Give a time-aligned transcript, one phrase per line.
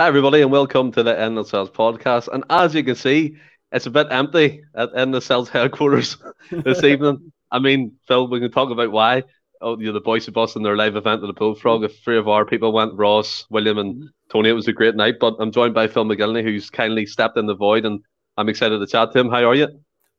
[0.00, 2.28] Hi, everybody, and welcome to the Endless Celts podcast.
[2.32, 3.36] And as you can see,
[3.70, 6.16] it's a bit empty at Endless Celts headquarters
[6.50, 7.30] this evening.
[7.50, 9.24] I mean, Phil, we can talk about why.
[9.60, 11.84] Oh, you know, the Boise Bus and their live event at the Bullfrog.
[11.84, 15.16] If three of our people went, Ross, William, and Tony, it was a great night.
[15.20, 18.00] But I'm joined by Phil McGillney, who's kindly stepped in the void, and
[18.38, 19.28] I'm excited to chat to him.
[19.28, 19.68] How are you?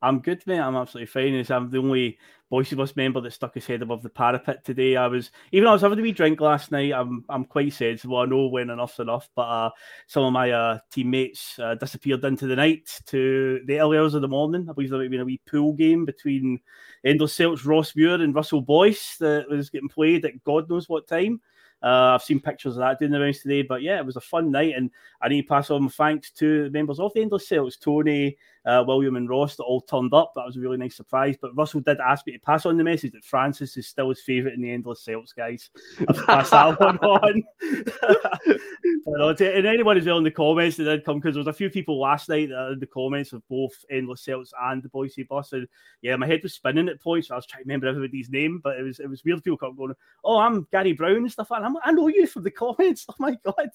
[0.03, 0.59] I'm good, mate.
[0.59, 1.43] I'm absolutely fine.
[1.49, 2.19] I'm the only
[2.51, 4.97] Boise Bus member that stuck his head above the parapet today.
[4.97, 6.91] I was even I was having a wee drink last night.
[6.91, 8.17] I'm I'm quite sensible.
[8.17, 9.69] I know when enough's enough, but uh,
[10.05, 14.21] some of my uh, teammates uh, disappeared into the night to the early hours of
[14.21, 14.67] the morning.
[14.69, 16.59] I believe there might have been a wee pool game between
[17.05, 21.07] Endless Celts, Ross Muir, and Russell Boyce that was getting played at God knows what
[21.07, 21.39] time.
[21.81, 24.21] Uh, I've seen pictures of that doing the rounds today, but yeah, it was a
[24.21, 24.91] fun night, and
[25.21, 29.15] I need to pass on thanks to members of the Endless Celts, Tony, uh, William,
[29.15, 30.33] and Ross, that all turned up.
[30.35, 31.35] That was a really nice surprise.
[31.41, 34.21] But Russell did ask me to pass on the message that Francis is still his
[34.21, 35.69] favourite in the Endless Celts, guys.
[36.07, 37.43] I've passed that one on.
[39.05, 41.69] and anyone as well in the comments that did come, because there was a few
[41.69, 45.53] people last night that in the comments of both Endless Celts and the Boise Bus,
[45.53, 45.67] and
[46.01, 47.27] yeah, my head was spinning at points.
[47.27, 49.43] So I was trying to remember everybody's name, but it was it was weird.
[49.43, 52.43] People kept going, "Oh, I'm Gary Brown and stuff," and I'm, I know you from
[52.43, 53.05] the comments.
[53.11, 53.69] Oh my god,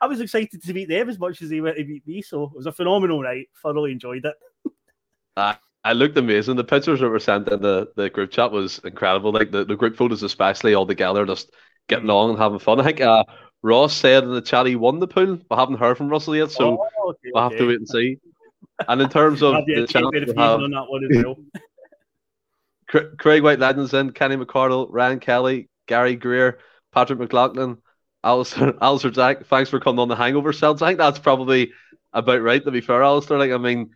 [0.00, 2.20] I was excited to meet them as much as they were to meet me.
[2.20, 3.48] So it was a phenomenal night.
[3.62, 4.33] Thoroughly enjoyed it.
[5.36, 6.56] I looked amazing.
[6.56, 9.32] The pictures that were sent in the, the group chat was incredible.
[9.32, 11.50] Like the, the group photos, especially all together, just
[11.88, 12.80] getting along and having fun.
[12.80, 13.24] I think uh,
[13.62, 15.36] Ross said in the chat he won the pool.
[15.36, 18.18] We haven't heard from Russell yet, so oh, okay, we'll have to wait and see.
[18.88, 21.36] And in terms of the chance we have, on that one as well.
[23.18, 26.58] Craig White Legends in, Kenny McCardle, Ryan Kelly, Gary Greer,
[26.92, 27.78] Patrick McLaughlin,
[28.22, 29.46] Alistair, Alistair Jack.
[29.46, 30.80] Thanks for coming on the Hangover Celts.
[30.80, 31.72] I think that's probably
[32.12, 32.64] about right.
[32.64, 33.90] To be fair, Alistair, like I mean,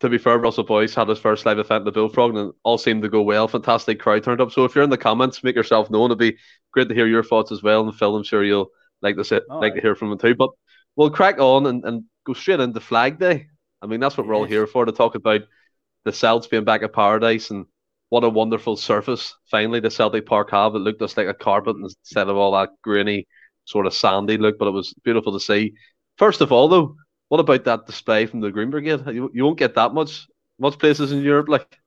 [0.00, 2.78] to be fair, Russell Boyce had his first live event in the Bullfrog and all
[2.78, 3.48] seemed to go well.
[3.48, 4.52] Fantastic crowd turned up.
[4.52, 6.06] So if you're in the comments, make yourself known.
[6.06, 6.36] It'd be
[6.72, 7.86] great to hear your thoughts as well.
[7.86, 8.70] And Phil, I'm sure you'll
[9.02, 9.74] like to sit, like right.
[9.76, 10.34] to hear from him too.
[10.34, 10.50] But
[10.96, 13.46] we'll crack on and, and go straight into Flag Day.
[13.80, 15.42] I mean, that's what we're all here for to talk about
[16.04, 17.66] the Celts being back at Paradise and
[18.08, 20.74] what a wonderful surface finally the Celtic Park have.
[20.74, 23.26] It looked just like a carpet instead of all that grainy,
[23.64, 25.74] sort of sandy look, but it was beautiful to see.
[26.16, 26.96] First of all, though,
[27.28, 29.02] what about that display from the Green Brigade?
[29.06, 31.78] You, you won't get that much much places in Europe like.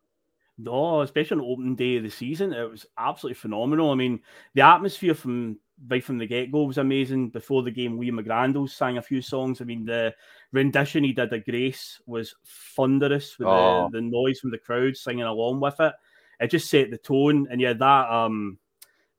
[0.60, 3.92] No, especially on opening day of the season, it was absolutely phenomenal.
[3.92, 4.20] I mean,
[4.56, 7.30] the atmosphere from right from the get go was amazing.
[7.30, 9.62] Before the game, Liam McGrandles sang a few songs.
[9.62, 10.16] I mean, the
[10.52, 12.34] rendition he did of Grace was
[12.76, 13.90] thunderous with oh.
[13.92, 15.94] the, the noise from the crowd singing along with it.
[16.40, 18.58] It just set the tone, and yeah, that um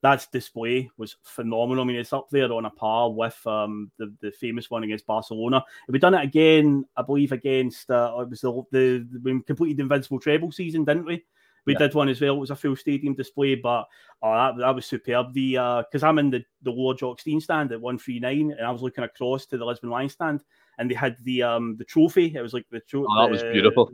[0.03, 1.83] that display was phenomenal.
[1.83, 5.07] I mean, it's up there on a par with um, the the famous one against
[5.07, 5.65] Barcelona.
[5.89, 9.79] If we done it again, I believe against uh, it was the, the, we completed
[9.79, 11.25] the invincible treble season, didn't we?
[11.67, 11.81] We yeah.
[11.81, 12.37] did one as well.
[12.37, 13.89] It was a full stadium display, but
[14.23, 15.35] oh, that, that was superb.
[15.35, 18.55] The because uh, I'm in the the lower Jock Stein stand at one three nine,
[18.57, 20.45] and I was looking across to the Lisbon Lions stand,
[20.79, 22.33] and they had the um the trophy.
[22.35, 23.07] It was like the trophy.
[23.11, 23.91] Oh, that was beautiful.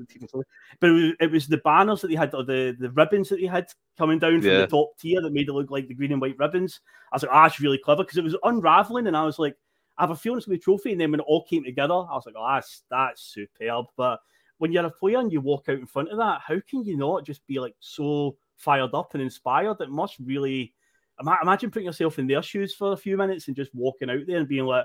[0.81, 3.41] But it was, it was the banners that they had, or the the ribbons that
[3.41, 4.61] they had coming down from yeah.
[4.61, 6.81] the top tier that made it look like the green and white ribbons.
[7.13, 9.39] I was like, ah, oh, that's really clever because it was unraveling, and I was
[9.39, 9.57] like,
[9.97, 10.93] I have a feeling it's gonna be a trophy.
[10.93, 13.87] And then when it all came together, I was like, oh, that's that's superb.
[13.97, 14.21] But
[14.59, 16.97] when you're a player and you walk out in front of that, how can you
[16.97, 19.81] not just be like so fired up and inspired?
[19.81, 20.75] It must really
[21.21, 24.39] imagine putting yourself in their shoes for a few minutes and just walking out there
[24.39, 24.85] and being like,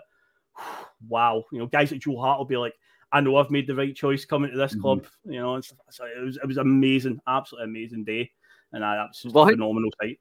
[1.08, 2.74] wow, you know, guys like Joe Hart will be like,
[3.12, 4.82] I know I've made the right choice coming to this mm-hmm.
[4.82, 8.32] club, you know, so it was it was amazing, absolutely amazing day,
[8.72, 10.20] and uh, that was well, a phenomenal sight.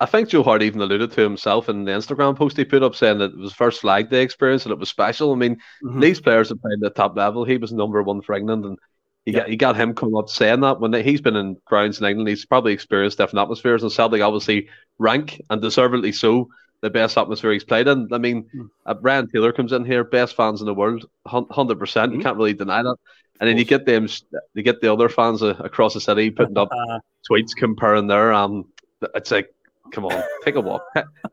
[0.00, 2.96] I think Joe Hart even alluded to himself in the Instagram post he put up
[2.96, 5.32] saying that it was first flag day experience and it was special.
[5.32, 6.00] I mean, mm-hmm.
[6.00, 7.44] these players have played at the top level.
[7.44, 8.78] He was number one for England, and
[9.26, 9.40] you yeah.
[9.40, 12.28] got you got him coming up saying that when he's been in grounds in England,
[12.28, 16.48] he's probably experienced different atmospheres, and Celtic obviously rank and deservedly so
[16.82, 18.08] the best atmosphere he's played in.
[18.12, 18.68] I mean, mm.
[18.84, 22.12] uh, Brian Taylor comes in here, best fans in the world, hundred percent.
[22.12, 22.22] You hmm.
[22.22, 22.96] can't really deny that.
[23.40, 24.08] And then you get them,
[24.54, 26.70] you get the other fans uh, across the city putting up
[27.28, 28.66] tweets comparing their um.
[29.14, 29.52] It's like,
[29.92, 30.84] come on, take a walk.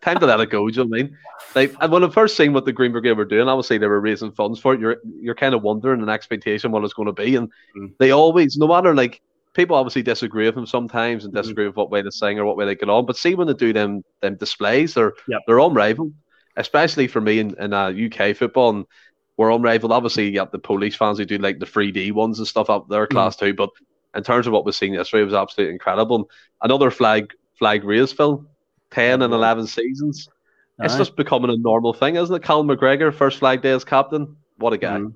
[0.01, 0.67] Time to let it go.
[0.67, 1.17] Do you know what I mean?
[1.55, 3.99] Like, and when I first seen what the Green Brigade were doing, obviously they were
[3.99, 4.79] raising funds for it.
[4.79, 7.91] You're you're kind of wondering an expectation what it's going to be, and mm.
[7.99, 9.21] they always, no matter like
[9.59, 11.41] people obviously disagree with them sometimes and mm-hmm.
[11.41, 11.71] disagree mm-hmm.
[11.71, 13.05] with what way they sing or what way they get on.
[13.05, 15.41] But see when they do them them displays, they're yep.
[15.45, 16.13] they're unrivaled.
[16.55, 18.85] Especially for me in, in uh, UK football, and
[19.37, 19.91] we're unrivaled.
[19.91, 22.89] Obviously, you got the police fans who do like the 3D ones and stuff up
[22.89, 23.47] there, class mm-hmm.
[23.47, 23.53] two.
[23.53, 23.69] But
[24.15, 26.15] in terms of what we're seeing yesterday, it was absolutely incredible.
[26.15, 26.25] And
[26.61, 28.47] another flag flag raise, film,
[28.91, 30.27] ten and eleven seasons.
[30.79, 30.99] All it's right.
[30.99, 32.43] just becoming a normal thing, isn't it?
[32.43, 34.37] Callum McGregor, first flag day as captain.
[34.57, 34.99] What a guy.
[34.99, 35.13] Mm.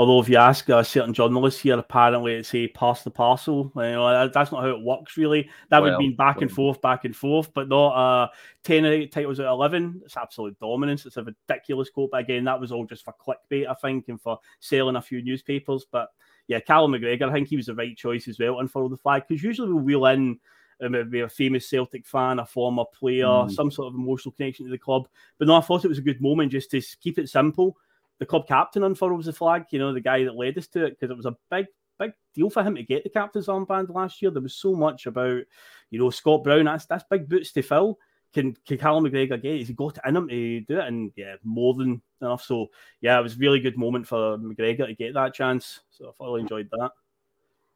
[0.00, 3.70] Although if you ask a certain journalist here, apparently it's a pass the parcel.
[3.76, 5.50] You know, that's not how it works really.
[5.68, 8.28] That well, would mean back and forth, back and forth, but not uh,
[8.64, 10.00] 10 titles at 11.
[10.02, 11.04] It's absolute dominance.
[11.04, 12.12] It's a ridiculous quote.
[12.12, 15.22] But again, that was all just for clickbait, I think, and for selling a few
[15.22, 15.84] newspapers.
[15.92, 16.08] But
[16.46, 18.96] yeah, Callum McGregor, I think he was the right choice as well, and follow the
[18.96, 20.40] flag because usually we wheel in
[20.82, 23.52] um, be a famous Celtic fan, a former player, mm.
[23.52, 25.08] some sort of emotional connection to the club.
[25.38, 27.76] But no, I thought it was a good moment just to keep it simple.
[28.20, 30.90] The club captain unfurls the flag, you know, the guy that led us to it,
[30.90, 31.66] because it was a big,
[31.98, 34.30] big deal for him to get the captain's armband last year.
[34.30, 35.42] There was so much about,
[35.90, 37.98] you know, Scott Brown, that's that's big boots to fill.
[38.32, 39.58] Can can Callum McGregor get it?
[39.58, 40.86] Has he got it in him to do it?
[40.86, 42.44] And yeah, more than enough.
[42.44, 42.68] So
[43.00, 45.80] yeah, it was a really good moment for McGregor to get that chance.
[45.90, 46.92] So I thoroughly enjoyed that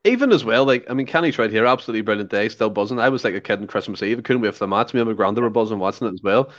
[0.05, 3.00] even as well, like I mean, Kenny's right here, absolutely brilliant day, still buzzing.
[3.00, 4.93] I was like a kid on Christmas Eve, I couldn't wait for the match.
[4.93, 6.52] Me and my granddad were buzzing watching it as well.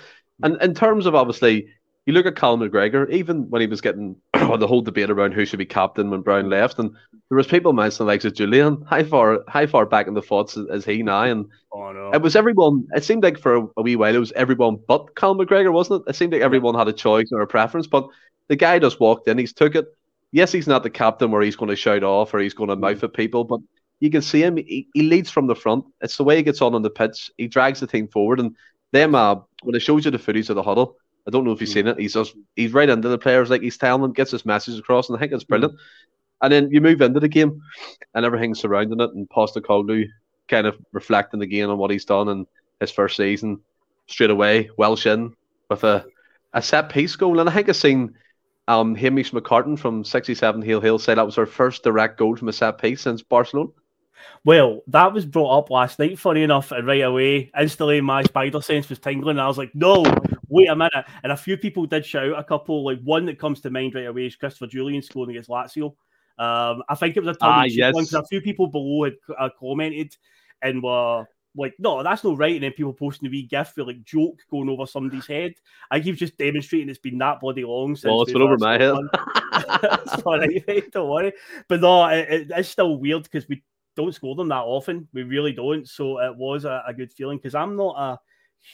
[0.44, 1.70] And in terms of obviously,
[2.06, 5.46] you look at Callum McGregor, even when he was getting the whole debate around who
[5.46, 6.92] should be captain when Brown left, and
[7.30, 10.86] there was people mentioning like Jullien, how far how far back in the thoughts is,
[10.86, 11.24] he now?
[11.24, 12.12] And oh, no.
[12.12, 12.88] it was everyone.
[12.96, 16.12] It seemed like for a, wee while it was everyone but Callum McGregor, wasn't it?
[16.12, 18.08] It seemed like everyone had a choice or a preference, but
[18.48, 19.88] the guy just walked in, he's took it
[20.36, 22.76] yes, he's not the captain where he's going to shout off or he's going to
[22.76, 23.62] mouth at people, but
[24.02, 24.58] you can see him.
[24.58, 25.86] He, he leads from the front.
[26.02, 27.32] It's the way he gets on on the pitch.
[27.38, 28.54] He drags the team forward, and
[28.92, 31.62] them uh, when it shows you the footage of the huddle, I don't know if
[31.62, 32.00] you've seen it.
[32.00, 35.10] He's just he's right into the players, like he's telling them, gets his message across,
[35.10, 35.74] and I think it's brilliant.
[36.42, 37.62] And then you move into the game,
[38.14, 40.08] and everything's surrounding it, and Postecoglou
[40.48, 42.46] kind of reflecting again on what he's done in
[42.80, 43.62] his first season.
[44.08, 45.34] Straight away, Welsh in
[45.70, 46.06] with a
[46.54, 48.16] a set piece goal, and I think I've seen
[48.68, 52.50] um, Hamish McCartan from 67 Hail Hail say that was her first direct goal from
[52.50, 53.70] a set piece since Barcelona.
[54.44, 58.62] Well, that was brought up last night, funny enough, and right away, instantly my spider
[58.62, 59.40] sense was tingling.
[59.40, 60.04] I was like, no,
[60.50, 61.06] wait a minute.
[61.24, 64.08] And a few people did shout a couple, like one that comes to mind right
[64.08, 65.96] away is Christopher Jullien scoring against Lazio.
[66.38, 67.94] Um, I think it was a tongue ah, yes.
[67.94, 70.16] one because a few people below had uh, commented
[70.62, 71.26] and were
[71.56, 72.56] like, no, that's not right.
[72.56, 75.54] And then people posting the wee gif for like joke going over somebody's head.
[75.90, 78.12] I keep just demonstrating it's been that bloody long since.
[78.12, 78.96] Well, it's been over my head.
[80.20, 81.34] Sorry, don't worry.
[81.68, 83.64] But no, it, it, it's still weird because we
[83.96, 85.08] don't score them that often.
[85.14, 85.88] We really don't.
[85.88, 88.20] So it was a, a good feeling because I'm not a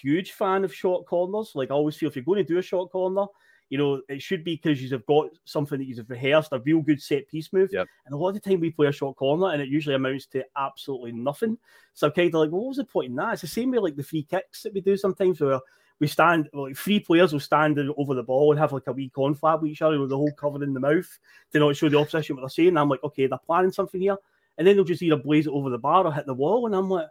[0.02, 1.52] huge fan of short corners.
[1.56, 3.26] Like I always feel if you're going to do a short corner,
[3.70, 7.02] you know, it should be because you've got something that you've rehearsed, a real good
[7.02, 7.70] set piece move.
[7.72, 7.88] Yep.
[8.06, 10.26] And a lot of the time we play a short corner and it usually amounts
[10.28, 11.58] to absolutely nothing.
[11.94, 13.34] So I'm kind of like, well, what was the point in that?
[13.34, 15.62] It's the same way like the free kicks that we do sometimes where
[16.02, 19.10] we stand, like three players will stand over the ball and have like a wee
[19.16, 21.18] confab with each other with the whole covered in the mouth
[21.54, 22.70] to not show the opposition what they're saying.
[22.70, 24.18] And I'm like, okay, they're planning something here.
[24.58, 26.66] And then they'll just either blaze it over the bar or hit the wall.
[26.66, 27.08] And I'm like,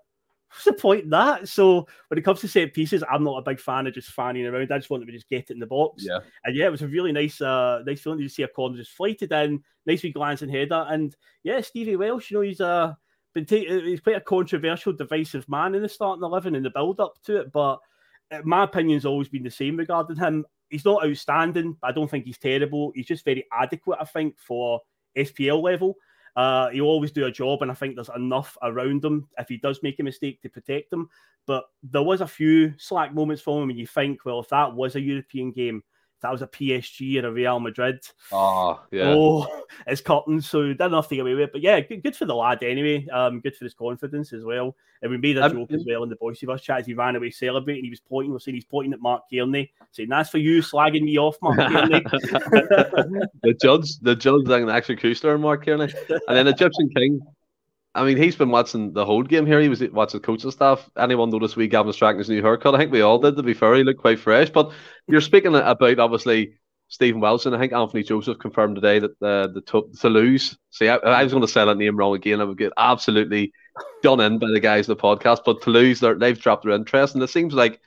[0.50, 1.49] what's the point in that?
[1.49, 4.47] So when it comes to set pieces, I'm not a big fan of just fanning
[4.47, 4.73] around.
[4.73, 6.05] I just want to just get it in the box.
[6.06, 6.20] Yeah.
[6.44, 8.92] And yeah, it was a really nice, uh, nice feeling to see a corner just
[8.92, 10.87] flighted in, nice wee glancing header.
[10.88, 12.95] And yeah, Stevie Welsh, you know, he's uh
[13.33, 17.00] been ta- he's quite a controversial, divisive man in the starting eleven in the build
[17.00, 17.52] up to it.
[17.52, 17.78] But
[18.30, 20.45] uh, my opinion's always been the same regarding him.
[20.69, 21.76] He's not outstanding.
[21.83, 22.92] I don't think he's terrible.
[22.95, 24.80] He's just very adequate, I think, for
[25.16, 25.97] SPL level.
[26.37, 29.57] Uh, he'll always do a job, and I think there's enough around him if he
[29.57, 31.09] does make a mistake to protect him.
[31.47, 34.75] But there was a few slack moments for him, and you think, well, if that
[34.75, 35.83] was a European game,
[36.23, 38.00] that was a PSG or a Real Madrid.
[38.33, 39.15] Oh, yeah.
[39.15, 40.41] Oh, it's cotton.
[40.41, 41.53] So did enough to get away with it.
[41.53, 43.07] But yeah, good, good for the lad anyway.
[43.09, 44.77] Um, good for his confidence as well.
[45.03, 46.87] And we made a um, joke as well in the Boys of Us chat as
[46.87, 47.85] he ran away celebrating.
[47.85, 51.03] He was pointing, we're saying he's pointing at Mark Kearney, saying, That's for you, slagging
[51.03, 52.00] me off, Mark Kearney.
[53.43, 55.91] the judge, the judge, like an executioner, Mark Kearney.
[56.29, 57.21] And then Egyptian King
[57.94, 59.61] I mean, he's been watching the whole game here.
[59.61, 60.88] He was watching coaching staff.
[60.97, 62.75] Anyone notice we Gavin Strachan's new haircut?
[62.75, 63.75] I think we all did, to be fair.
[63.75, 64.49] He looked quite fresh.
[64.49, 64.70] But
[65.09, 66.54] you're speaking about, obviously,
[66.87, 67.52] Stephen Wilson.
[67.52, 70.56] I think Anthony Joseph confirmed today that the the Toulouse.
[70.70, 72.40] See, I, I was going to say that name wrong again.
[72.40, 73.52] I would get absolutely
[74.02, 75.40] done in by the guys in the podcast.
[75.44, 77.14] But Toulouse, they've dropped their interest.
[77.14, 77.80] And it seems like,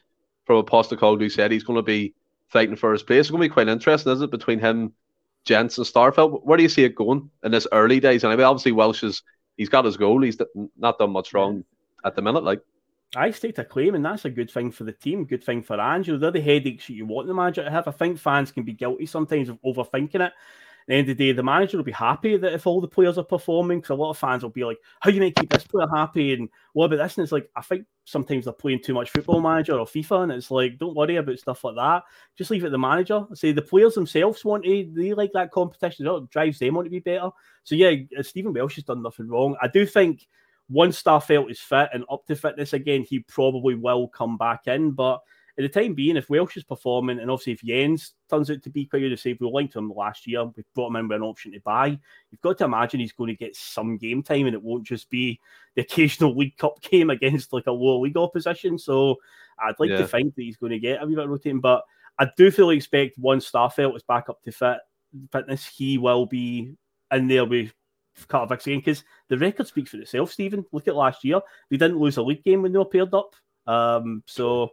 [0.46, 2.14] from Postecoglou who said, he's going to be
[2.50, 3.22] fighting for his place.
[3.22, 4.92] It's going to be quite interesting, is it, between him,
[5.46, 6.44] Jensen, and Starfelt?
[6.44, 8.26] Where do you see it going in this early days?
[8.26, 9.24] And I mean, obviously, Welsh is
[9.58, 10.22] he's got his goal.
[10.22, 10.38] He's
[10.78, 11.64] not done much wrong
[12.06, 12.44] at the minute.
[12.44, 12.62] Like
[13.16, 15.80] I state a claim, and that's a good thing for the team, good thing for
[15.80, 16.18] Angelo.
[16.18, 17.88] They're the headaches that you want the manager to have.
[17.88, 20.34] I think fans can be guilty sometimes of overthinking it.
[20.88, 23.18] The end of the day, the manager will be happy that if all the players
[23.18, 25.50] are performing, because a lot of fans will be like, "How are you make keep
[25.50, 27.18] this player happy?" and what about this?
[27.18, 30.32] And it's like, I think sometimes they're playing too much football manager or FIFA, and
[30.34, 32.04] it's like, don't worry about stuff like that.
[32.38, 33.26] Just leave it to the manager.
[33.34, 36.08] say the players themselves want to, they like that competition.
[36.08, 37.30] It drives them on to be better.
[37.64, 39.56] So yeah, uh, Stephen Welsh has done nothing wrong.
[39.62, 40.28] I do think
[40.70, 44.92] once Starfelt is fit and up to fitness again, he probably will come back in.
[44.92, 45.22] But
[45.58, 48.70] at the time being, if Welsh is performing, and obviously if Jenz turns out to
[48.70, 51.18] be quite good, to say we linked him last year, we brought him in with
[51.18, 51.88] an option to buy.
[52.32, 55.10] You've got to imagine he's going to get some game time, and it won't just
[55.10, 55.40] be
[55.76, 58.80] the occasional League Cup game against like a lower league opposition.
[58.80, 59.18] So
[59.60, 59.98] I'd like yeah.
[59.98, 61.84] to think that he's going to get a wee bit rotating, but
[62.18, 64.78] I do fully expect once Starfelt is back up to fit
[65.32, 66.76] fitness, he will be
[67.12, 67.72] in there with
[68.16, 70.32] Vickers again because the record speaks for itself.
[70.32, 73.14] Stephen, look at last year; they didn't lose a league game when they were paired
[73.14, 73.36] up.
[73.66, 74.70] Um, so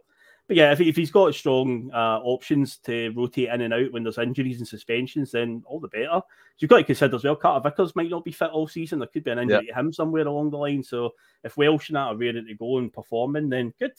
[0.51, 4.03] but yeah, if, if he's got strong uh, options to rotate in and out when
[4.03, 6.19] there's injuries and suspensions, then all the better.
[6.57, 8.99] You've got to consider as well, Carter Vickers might not be fit all season.
[8.99, 10.83] There could be an injury to him somewhere along the line.
[10.83, 11.11] So
[11.45, 13.93] if Welsh and that are ready to go and performing, then good.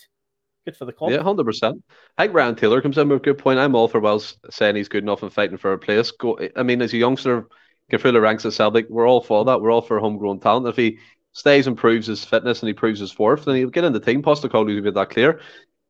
[0.67, 1.13] Good for the club.
[1.13, 1.83] Yeah, hundred percent.
[2.19, 3.59] I think Ryan Taylor comes in with a good point.
[3.59, 6.11] I'm all for Welsh saying he's good enough and fighting for a place.
[6.11, 6.39] Go.
[6.55, 7.49] I mean, as a youngster,
[7.91, 8.91] get through the ranks of Celtic.
[8.91, 9.63] We're all for that.
[9.63, 10.69] We're all for homegrown talent.
[10.69, 10.99] If he
[11.33, 14.01] stays and proves his fitness and he proves his worth, then he'll get in the
[14.01, 14.23] team.
[14.23, 15.41] Postecoglou will be that clear.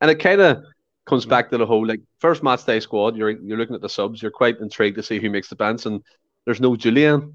[0.02, 0.62] And it kind of
[1.06, 3.16] comes back to the whole like first match day squad.
[3.16, 4.20] You're you're looking at the subs.
[4.20, 6.02] You're quite intrigued to see who makes the bench, and
[6.44, 7.32] there's no Jullien.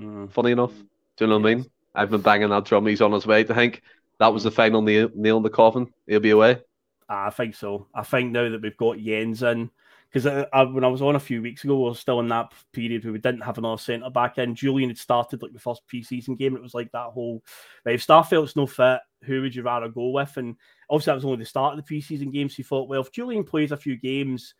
[0.00, 0.32] Mm.
[0.32, 1.66] Funny enough, do you know what I mean?
[1.94, 2.86] I've been banging that drum.
[2.86, 3.44] He's on his way.
[3.44, 3.82] To think
[4.18, 5.92] that was the final nail, nail in the coffin.
[6.06, 6.62] He'll be away.
[7.08, 7.88] I think so.
[7.94, 9.70] I think now that we've got Jenz in,
[10.10, 13.04] because when I was on a few weeks ago, we were still in that period
[13.04, 14.54] where we didn't have another centre back in.
[14.54, 16.54] Jullien had started like the first preseason game.
[16.54, 17.42] It was like that whole,
[17.84, 20.36] right, if Starfelt's no fit, who would you rather go with?
[20.36, 20.56] And
[20.92, 22.54] obviously, that was only the start of the preseason games.
[22.54, 24.54] So you thought, well, if Jullien plays a few games,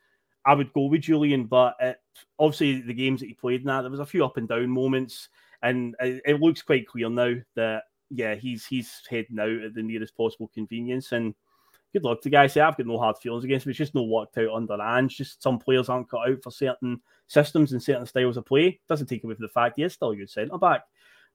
[0.45, 1.49] I would go with Jullien.
[1.49, 1.99] But it,
[2.39, 4.71] obviously, the games that he played in that, there was a few up and down
[4.71, 5.29] moments.
[5.63, 9.83] And it, it looks quite clear now that, yeah, he's he's heading out at the
[9.83, 11.13] nearest possible convenience.
[11.13, 11.35] And
[11.93, 12.55] good luck to guys.
[12.55, 13.71] Say I've got no hard feelings against him.
[13.71, 15.17] It's just no worked out under Ange.
[15.17, 18.81] Just some players aren't cut out for certain systems and certain styles of play.
[18.89, 20.83] Doesn't take away from the fact he is still a good centre back.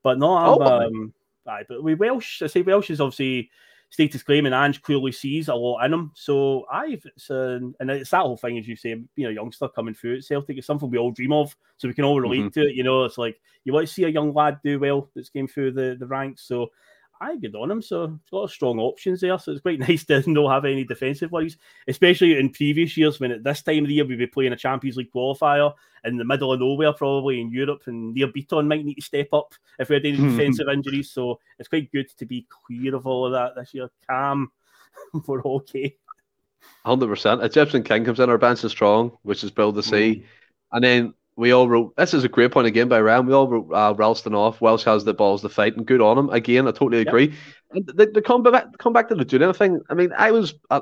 [0.04, 1.14] But no, I'm, oh, um,
[1.48, 3.50] aye, but with Welsh, I say Welsh is obviously
[3.90, 6.12] status claim, and Ange clearly sees a lot in him.
[6.16, 9.94] So I, it's and it's that whole thing, as you say, being a youngster coming
[9.94, 10.58] through at Celtic.
[10.58, 12.62] It's something we all dream of, so we can all relate mm-hmm.
[12.62, 12.76] to it.
[12.76, 15.48] You know, it's like you want to see a young lad do well that's came
[15.48, 16.44] through the the ranks.
[16.44, 16.72] So
[17.20, 17.82] I good on him.
[17.82, 19.38] So he's got strong options there.
[19.40, 21.58] So it's quite nice to not have any defensive worries,
[21.88, 24.58] especially in previous years when at this time of the year we'd be playing a
[24.58, 28.86] Champions League qualifier in the middle of nowhere, probably in Europe, and Nir Bitton might
[28.86, 31.12] need to step up if we had any defensive injuries.
[31.12, 33.90] So it's quite good to be clear of all of that this year.
[34.10, 34.52] Calm,
[35.28, 35.96] we're okay.
[36.86, 37.44] Hundred percent.
[37.44, 40.24] Egyptian King comes in, our bench is strong, which is build to see, mm.
[40.72, 43.28] and then we all wrote this is a great point again by Ryan.
[43.28, 44.60] We all wrote uh, Ralston off.
[44.60, 46.30] Welsh has the balls to fight, and good on him.
[46.32, 47.28] Again, I totally agree.
[47.28, 47.38] Yep.
[47.72, 49.80] And the, the come back come back to the Jullien thing.
[49.90, 50.82] I mean, I was uh,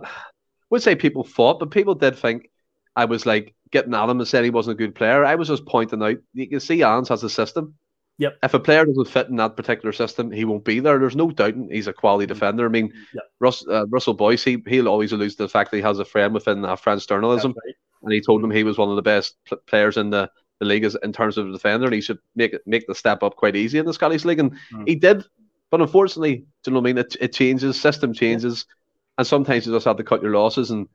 [0.70, 2.50] would say people fought, but people did think
[2.96, 5.26] I was like getting at him and said he wasn't a good player.
[5.26, 7.76] I was just pointing out you can see Ans has a system.
[8.18, 8.38] Yep.
[8.44, 10.98] If a player doesn't fit in that particular system, he won't be there.
[10.98, 12.34] There's no doubt he's a quality mm-hmm.
[12.34, 12.66] defender.
[12.66, 13.24] I mean, yep.
[13.42, 16.06] Russ, uh, Russell Boyce, he, he'll always allude to the fact that he has a
[16.06, 17.76] friend within uh, French journalism, right.
[18.04, 20.66] and he told him he was one of the best pl- players in the the
[20.66, 23.24] league is in terms of the defender, and he should make it make the step
[23.24, 24.88] up quite easy in the Scottish League, and mm.
[24.88, 25.24] he did.
[25.72, 26.98] But unfortunately, do you know what I mean?
[27.00, 28.74] It, it changes, system changes, yeah.
[29.20, 30.88] and sometimes you just have to cut your losses and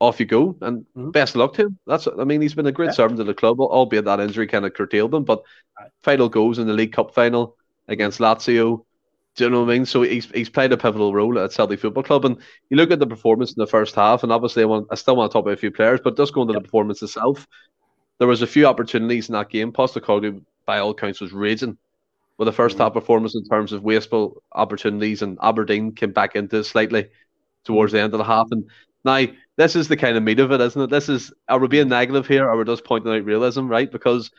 [0.00, 0.56] off you go.
[0.60, 1.10] And mm-hmm.
[1.10, 1.78] best luck to him.
[1.86, 2.94] That's I mean, he's been a great yeah.
[2.94, 5.24] servant to the club, albeit that injury kind of curtailed him.
[5.24, 5.42] But
[6.02, 7.56] final goals in the League Cup final
[7.88, 8.84] against Lazio.
[9.36, 9.86] Do you know what I mean?
[9.86, 12.36] So he's he's played a pivotal role at Celtic Football Club, and
[12.68, 15.16] you look at the performance in the first half, and obviously I want I still
[15.16, 16.62] want to talk about a few players, but just going to yep.
[16.62, 17.46] the performance itself,
[18.20, 19.72] there was a few opportunities in that game.
[19.72, 21.78] Postecoglou, by all accounts, was raging
[22.36, 22.82] with the 1st mm-hmm.
[22.82, 27.08] half performance in terms of wasteful opportunities, and Aberdeen came back into it slightly
[27.64, 28.48] towards the end of the half.
[28.50, 28.68] And
[29.06, 29.24] now
[29.56, 30.90] this is the kind of meat of it, isn't it?
[30.90, 33.90] This is are we being negative here, or we're just pointing out realism, right?
[33.90, 34.30] Because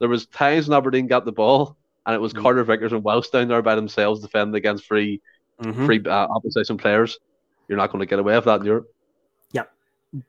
[0.00, 2.42] there was times when Aberdeen got the ball, and it was mm-hmm.
[2.42, 5.22] Carter Vickers and Welsh down there by themselves defending against free,
[5.62, 5.86] mm-hmm.
[5.86, 7.18] free uh, opposition players.
[7.68, 8.94] You're not going to get away with that in Europe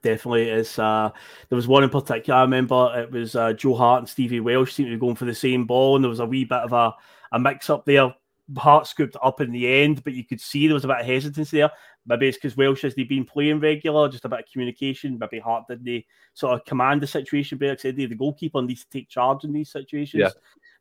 [0.02, 0.78] definitely is.
[0.78, 1.10] Uh,
[1.50, 2.40] there was one in particular.
[2.40, 5.26] I remember it was uh, Joe Hart and Stevie Welsh seemed to be going for
[5.26, 6.94] the same ball, and there was a wee bit of a,
[7.32, 8.14] a mix up there.
[8.58, 11.06] Hart scooped up in the end, but you could see there was a bit of
[11.06, 11.72] hesitance there.
[12.06, 15.20] Maybe it's because Welsh has they been playing regular, just a bit of communication.
[15.20, 16.04] Maybe Hart didn't
[16.34, 19.72] sort of command the situation better because the goalkeeper needs to take charge in these
[19.72, 20.22] situations.
[20.22, 20.30] Yeah.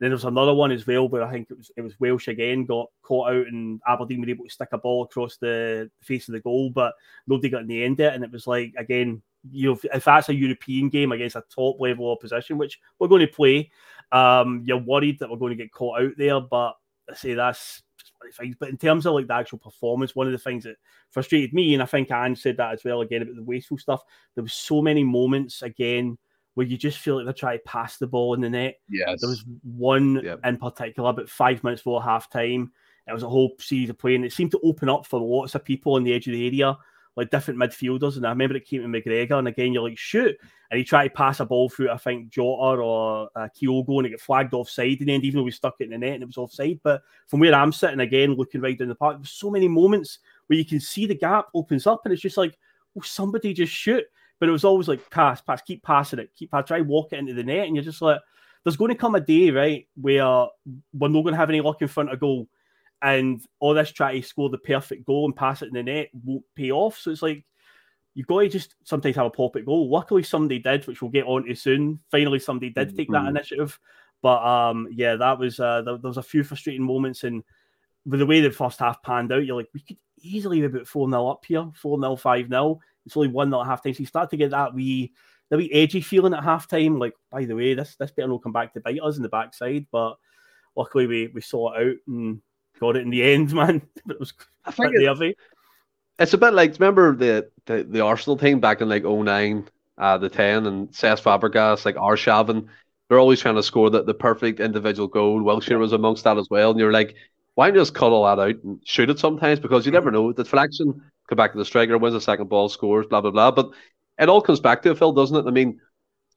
[0.00, 2.28] Then there was another one as well where I think it was it was Welsh
[2.28, 6.26] again got caught out and Aberdeen were able to stick a ball across the face
[6.28, 6.94] of the goal, but
[7.26, 8.14] nobody got in the end it.
[8.14, 11.78] And it was like again, you know, if that's a European game against a top
[11.80, 13.70] level opposition, which we're going to play,
[14.10, 16.40] um, you're worried that we're going to get caught out there.
[16.40, 16.76] But
[17.12, 17.82] I say that's
[18.58, 20.76] but in terms of like the actual performance, one of the things that
[21.10, 24.02] frustrated me, and I think Anne said that as well again about the wasteful stuff,
[24.34, 26.18] there was so many moments again
[26.54, 28.76] where you just feel like they're trying to pass the ball in the net.
[28.88, 29.20] Yes.
[29.20, 30.40] There was one yep.
[30.44, 32.72] in particular, about five minutes before half time.
[33.06, 35.54] It was a whole series of play, and it seemed to open up for lots
[35.54, 36.76] of people on the edge of the area.
[37.20, 38.16] Like different midfielders.
[38.16, 40.36] And I remember it came to McGregor, and again, you're like, shoot.
[40.70, 44.06] And he tried to pass a ball through, I think, Jota or uh, Kyogo, and
[44.06, 46.14] it got flagged offside in the end, even though we stuck it in the net
[46.14, 46.80] and it was offside.
[46.82, 50.20] But from where I'm sitting again, looking right down the park, there's so many moments
[50.46, 52.58] where you can see the gap opens up, and it's just like,
[52.96, 54.04] oh, somebody just shoot.
[54.38, 57.18] But it was always like pass, pass, keep passing it, keep pass, try walk it
[57.18, 58.20] into the net, and you're just like,
[58.64, 60.46] there's going to come a day, right, where
[60.94, 62.48] we're not going to have any luck in front of goal
[63.02, 66.10] and all this try to score the perfect goal and pass it in the net
[66.24, 66.98] won't pay off.
[66.98, 67.44] So it's like
[68.14, 69.90] you've got to just sometimes have a pop at goal.
[69.90, 72.00] Luckily, somebody did, which we'll get on to soon.
[72.10, 73.24] Finally, somebody did take mm-hmm.
[73.24, 73.78] that initiative.
[74.22, 77.42] But um, yeah, that was uh, there, there, was a few frustrating moments, and
[78.04, 80.86] with the way the first half panned out, you're like, we could easily be about
[80.86, 83.94] four 0 up here, four 0 five 0 It's only one 0 at half time,
[83.94, 85.12] so you start to get that wee,
[85.48, 86.98] the wee edgy feeling at half time.
[86.98, 89.30] Like, by the way, this this better not come back to bite us in the
[89.30, 89.86] backside.
[89.90, 90.16] But
[90.76, 92.42] luckily, we we saw it out and
[92.80, 93.82] got it in the end, man.
[94.08, 94.32] it was
[94.64, 95.36] I think it,
[96.18, 99.68] it's a bit like remember the, the, the Arsenal team back in like 09,
[99.98, 102.66] uh, the 10, and Cesc Fabregas, like Arshavin.
[103.08, 105.40] They're always trying to score the, the perfect individual goal.
[105.40, 106.70] Wilshere was amongst that as well.
[106.70, 107.16] And you're like,
[107.54, 109.58] why not just cut all that out and shoot it sometimes?
[109.58, 110.32] Because you never know.
[110.32, 113.50] The deflection, come back to the striker, wins the second ball, scores, blah, blah, blah.
[113.50, 113.70] But
[114.18, 115.48] it all comes back to it, Phil, doesn't it?
[115.48, 115.80] I mean,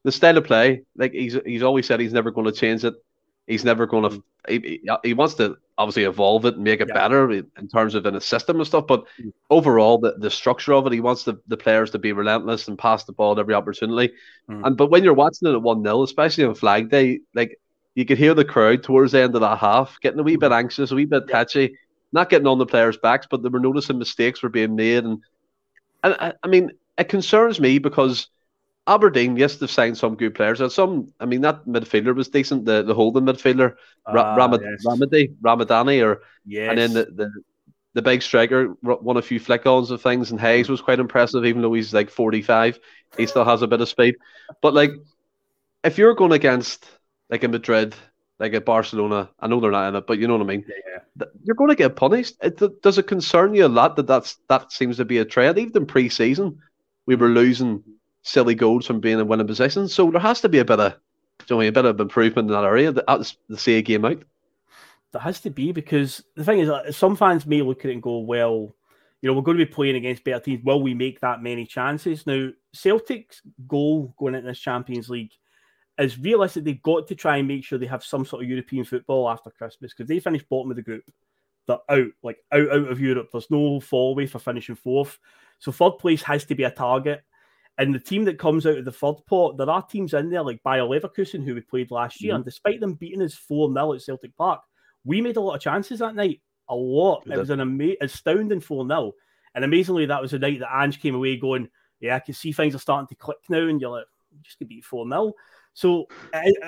[0.03, 2.95] the style of play, like he's he's always said he's never going to change it.
[3.47, 4.23] He's never going to.
[4.47, 6.93] He, he wants to obviously evolve it and make it yeah.
[6.93, 8.87] better in terms of in a system and stuff.
[8.87, 9.33] But mm.
[9.49, 12.79] overall, the, the structure of it, he wants the, the players to be relentless and
[12.79, 14.13] pass the ball at every opportunity.
[14.49, 14.65] Mm.
[14.65, 17.59] And but when you're watching it at one 0 especially on Flag Day, like
[17.95, 20.51] you could hear the crowd towards the end of that half getting a wee bit
[20.51, 20.57] mm.
[20.57, 21.77] anxious, a wee bit touchy,
[22.13, 25.03] not getting on the players' backs, but they were noticing mistakes were being made.
[25.03, 25.21] And
[26.03, 28.27] and I, I mean, it concerns me because
[28.85, 30.59] Aberdeen, yes, they've signed some good players.
[30.59, 32.65] And some, I mean, that midfielder was decent.
[32.65, 33.75] The the holding midfielder,
[34.11, 34.85] Ra- uh, Ramad- yes.
[34.85, 36.69] Ramadi, Ramadani, or yes.
[36.69, 37.31] and then the, the
[37.93, 41.45] the big striker won a few flick ons of things, and Hayes was quite impressive,
[41.45, 42.79] even though he's like forty five.
[43.17, 44.15] He still has a bit of speed.
[44.61, 44.91] But like,
[45.83, 46.85] if you're going against
[47.29, 47.95] like a Madrid,
[48.39, 50.65] like a Barcelona, I know they're not in it, but you know what I mean.
[50.67, 51.27] Yeah.
[51.43, 52.35] You're going to get punished.
[52.41, 55.59] It, does it concern you a lot that that's that seems to be a trend?
[55.59, 56.57] Even in pre-season,
[57.05, 57.83] we were losing
[58.23, 59.87] silly goals from being in winning position.
[59.87, 60.93] So there has to be a bit of,
[61.47, 64.23] you know, a bit of improvement in that area that the a game out.
[65.11, 67.93] There has to be because the thing is, uh, some fans may look at it
[67.93, 68.75] and go, well,
[69.21, 70.63] you know, we're going to be playing against better teams.
[70.63, 72.25] Will we make that many chances?
[72.25, 75.31] Now, Celtic's goal going into this Champions League
[75.99, 76.63] is realistic.
[76.63, 79.51] They've got to try and make sure they have some sort of European football after
[79.51, 81.03] Christmas because they finished bottom of the group.
[81.67, 83.29] They're out, like out, out of Europe.
[83.31, 85.19] There's no fall away for finishing fourth.
[85.59, 87.23] So third place has to be a target.
[87.77, 90.43] And the team that comes out of the third pot, there are teams in there
[90.43, 92.37] like Bayer Leverkusen, who we played last year, mm-hmm.
[92.37, 94.61] and despite them beating us 4 0 at Celtic Park,
[95.03, 96.41] we made a lot of chances that night.
[96.69, 97.23] A lot.
[97.25, 99.13] It was an ama- astounding 4 0.
[99.55, 102.51] And amazingly, that was the night that Ange came away going, Yeah, I can see
[102.51, 103.67] things are starting to click now.
[103.67, 104.05] And you're like,
[104.41, 105.33] just going to beat 4 0.
[105.73, 106.07] So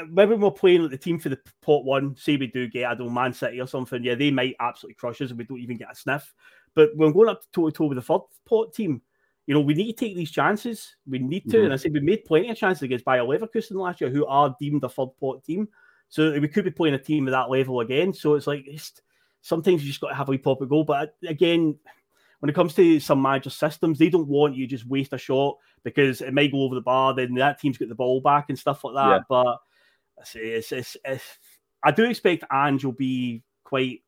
[0.10, 2.96] maybe we're playing like the team for the pot one, say we do get, I
[2.96, 5.60] don't know, Man City or something, yeah, they might absolutely crush us and we don't
[5.60, 6.34] even get a sniff.
[6.74, 9.02] But when going up to toe to toe with the third pot team,
[9.48, 10.96] you know, we need to take these chances.
[11.08, 11.58] We need to.
[11.58, 11.66] Mm-hmm.
[11.66, 14.56] And I said we made plenty of chances against Bayer Leverkusen last year, who are
[14.60, 15.68] deemed a third pot team.
[16.10, 18.14] So we could be playing a team at that level again.
[18.14, 19.02] So it's like it's,
[19.42, 20.84] sometimes you just got to have a wee pop at goal.
[20.84, 21.78] But again,
[22.40, 25.58] when it comes to some manager systems, they don't want you just waste a shot
[25.84, 27.14] because it may go over the bar.
[27.14, 29.10] Then that team's got the ball back and stuff like that.
[29.10, 29.20] Yeah.
[29.30, 29.58] But
[30.20, 31.24] I say it's, it's, it's,
[31.84, 34.02] I do expect Ange will be quite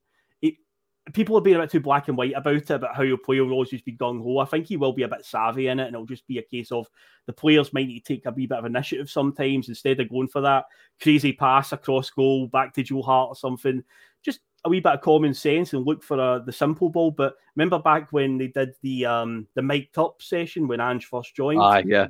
[1.14, 3.44] people have been a bit too black and white about it, about how your player
[3.44, 4.40] will always just be gung ho.
[4.40, 6.44] I think he will be a bit savvy in it, and it'll just be a
[6.44, 6.88] case of
[7.26, 10.28] the players might need to take a wee bit of initiative sometimes instead of going
[10.28, 10.66] for that
[11.02, 13.84] crazy pass across goal back to Joe Hart or something.
[14.24, 17.12] Just a wee bit of common sense and look for uh, the simple ball.
[17.12, 21.36] But remember back when they did the um the mic'd up session when Ange first
[21.36, 21.60] joined?
[21.62, 22.08] Ah, yeah.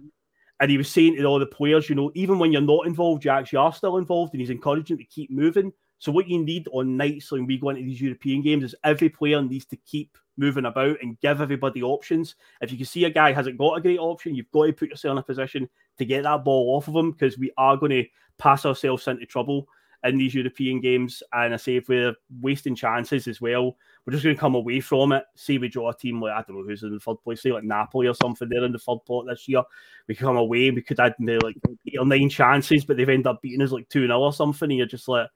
[0.60, 3.24] And he was saying to all the players, you know, even when you're not involved,
[3.24, 5.72] you actually are still involved, and he's encouraging to keep moving.
[6.00, 9.10] So what you need on nights when we go into these European games is every
[9.10, 12.36] player needs to keep moving about and give everybody options.
[12.62, 14.90] If you can see a guy hasn't got a great option, you've got to put
[14.90, 17.92] yourself in a position to get that ball off of him because we are going
[17.92, 18.06] to
[18.38, 19.68] pass ourselves into trouble
[20.04, 21.24] in these European games.
[21.34, 24.80] And I say if we're wasting chances as well, we're just going to come away
[24.80, 25.24] from it.
[25.36, 27.52] Say we draw a team like I don't know who's in the third place, say
[27.52, 28.48] like Napoli or something.
[28.48, 29.64] They're in the third pot this year.
[30.08, 31.56] We come away, we could add like
[31.88, 34.70] eight or nine chances, but they've ended up beating us like two 0 or something.
[34.70, 35.28] And you're just like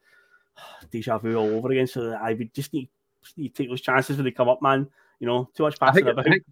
[0.91, 1.87] deja vu all over again.
[1.87, 2.89] So I would just need,
[3.23, 4.87] just need to take those chances when they come up, man.
[5.19, 6.27] You know, too much passing I think, about.
[6.27, 6.43] I think,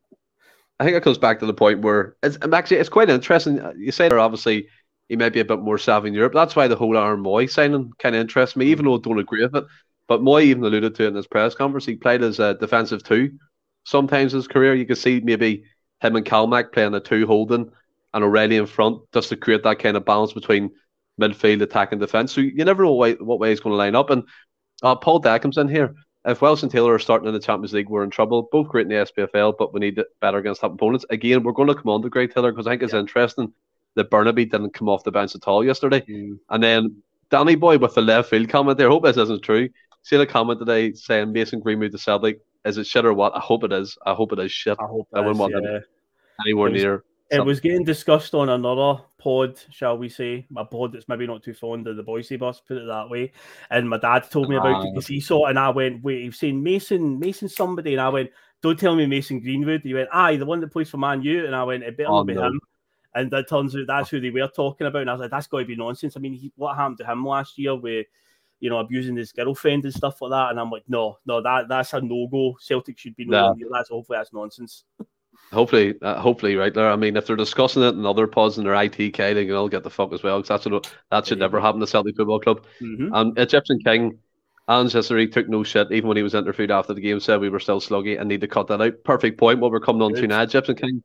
[0.80, 3.60] I think it comes back to the point where it's um, actually it's quite interesting.
[3.60, 4.68] Uh, you say there obviously
[5.08, 6.34] he might be a bit more savvy in Europe.
[6.34, 9.20] That's why the whole Aaron Mooy signing kind of interests me, even though I don't
[9.20, 9.66] agree with it.
[10.08, 11.86] But Mooy even alluded to it in his press conference.
[11.86, 13.32] He played as a defensive two
[13.86, 14.76] sometimes in his career.
[14.76, 15.64] You could see maybe
[16.02, 17.72] him and Calmac playing a two holding
[18.14, 20.72] and O'Riley in front just to create that kind of balance between
[21.20, 22.32] midfield, attack, and defence.
[22.34, 24.10] So you never know what way he's going to line up.
[24.10, 24.24] And
[24.82, 25.94] uh, Paul Deckham's in here.
[26.26, 28.50] If Welsh and Taylor are starting in the Champions League, we're in trouble.
[28.52, 31.06] Both great in the SPFL, but we need better against top opponents.
[31.10, 33.00] Again, we're going to come on to Greg Taylor because I think it's yeah.
[33.00, 33.54] interesting
[33.96, 36.02] that Bernabei didn't come off the bench at all yesterday.
[36.02, 36.40] Mm.
[36.50, 38.88] And then Danny Boy with the left field comment there.
[38.88, 39.70] I hope this isn't true.
[40.04, 42.40] See the comment today saying Mason Greenwood to Celtic.
[42.66, 43.36] Is it shit or what?
[43.36, 43.98] I hope it is.
[44.06, 44.78] I hope it is shit.
[44.80, 45.80] I hope I wouldn't want yeah.
[46.46, 51.08] anywhere near it was getting discussed on another pod, shall we say, a pod that's
[51.08, 53.32] maybe not too fond of the Boise bus, put it that way.
[53.70, 56.24] And my dad told me about it because he saw it, and I went, "Wait,
[56.24, 60.10] you've seen Mason, Mason somebody," and I went, "Don't tell me Mason Greenwood." He went,
[60.12, 62.34] "Aye, the one that plays for Man U," and I went, "It better oh, be
[62.34, 62.48] no.
[62.48, 62.60] him."
[63.16, 64.18] And that turns out that's oh.
[64.18, 66.20] who they were talking about, and I was like, "That's got to be nonsense." I
[66.20, 68.08] mean, he, what happened to him last year with
[68.62, 70.50] you know, abusing his girlfriend and stuff like that.
[70.50, 72.58] And I'm like, no, no, that that's a no go.
[72.60, 73.56] Celtic should be no.
[73.72, 74.84] That's hopefully that's nonsense.
[75.52, 76.92] Hopefully, uh, hopefully, right there.
[76.92, 79.68] I mean, if they're discussing it in other pods in their ITK, they can all
[79.68, 80.38] get the fuck as well.
[80.38, 82.66] Because that's what, that should never happen to Celtic Football Club.
[82.80, 83.14] Mm-hmm.
[83.14, 84.20] And Egyptian King,
[84.68, 87.50] Alan Cicero took no shit, even when he was interviewed after the game, said we
[87.50, 89.04] were still sluggy and need to cut that out.
[89.04, 89.60] Perfect point.
[89.60, 90.22] What we're coming on Good.
[90.22, 91.04] to now, Egyptian King,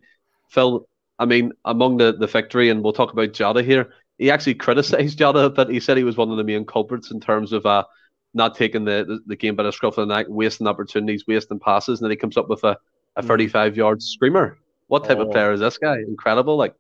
[0.50, 0.86] Phil.
[1.18, 3.90] I mean, among the the victory, and we'll talk about Jota here.
[4.18, 7.20] He actually criticised Jota, but he said he was one of the main culprits in
[7.20, 7.84] terms of uh,
[8.34, 11.58] not taking the, the, the game by the scruff of the neck, wasting opportunities, wasting
[11.58, 12.76] passes, and then he comes up with a
[13.16, 13.26] a mm.
[13.26, 14.58] 35 yard screamer.
[14.88, 15.22] What type oh.
[15.22, 15.98] of player is this guy?
[15.98, 16.56] Incredible.
[16.56, 16.74] Like,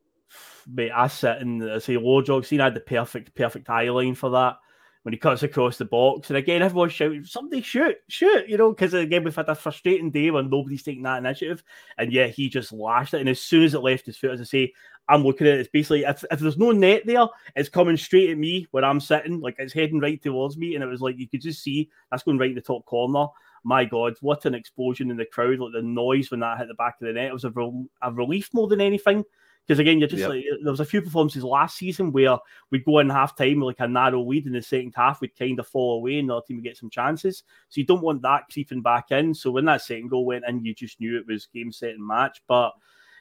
[0.72, 2.44] mate, I sit in, I say, low jog.
[2.44, 4.56] See, I had the perfect, perfect eye line for that
[5.04, 6.30] when he cuts across the box.
[6.30, 10.10] And again, everyone's shouting, somebody shoot, shoot, you know, because again, we've had a frustrating
[10.10, 11.62] day when nobody's taking that initiative.
[11.98, 13.20] And yeah, he just lashed it.
[13.20, 14.72] And as soon as it left his foot, as I say,
[15.06, 18.30] I'm looking at it, it's basically, if, if there's no net there, it's coming straight
[18.30, 20.74] at me where I'm sitting, like it's heading right towards me.
[20.74, 23.26] And it was like, you could just see that's going right in the top corner
[23.64, 25.58] my God, what an explosion in the crowd!
[25.58, 27.86] Like the noise when that hit the back of the net, it was a, re-
[28.02, 29.24] a relief more than anything.
[29.66, 30.28] Because again, you're just yep.
[30.28, 32.36] like there was a few performances last season where
[32.70, 35.38] we'd go in half time with like a narrow lead in the second half, we'd
[35.38, 37.44] kind of fall away and the other team would get some chances.
[37.70, 39.32] So you don't want that creeping back in.
[39.32, 42.06] So when that second goal went in, you just knew it was game set and
[42.06, 42.42] match.
[42.46, 42.72] But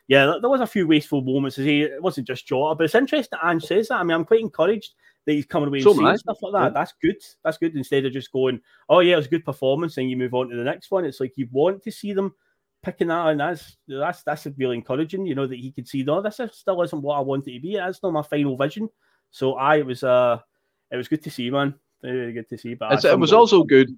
[0.07, 1.57] yeah, there was a few wasteful moments.
[1.57, 4.01] It wasn't just Jota, but it's interesting that Ange says that.
[4.01, 6.63] I mean, I'm quite encouraged that he's coming away and so saying stuff like that.
[6.63, 6.69] Yeah.
[6.69, 7.17] That's good.
[7.43, 7.75] That's good.
[7.75, 8.59] Instead of just going,
[8.89, 11.05] oh yeah, it was a good performance, and you move on to the next one.
[11.05, 12.33] It's like you want to see them
[12.83, 15.25] picking that, and that's that's that's really encouraging.
[15.25, 17.59] You know that he could see, no, this still isn't what I want it to
[17.59, 17.75] be.
[17.75, 18.89] That's not my final vision.
[19.31, 20.39] So I was uh,
[20.91, 21.75] it was good to see, man.
[22.01, 22.75] Very good to see.
[22.75, 23.89] But it was also good.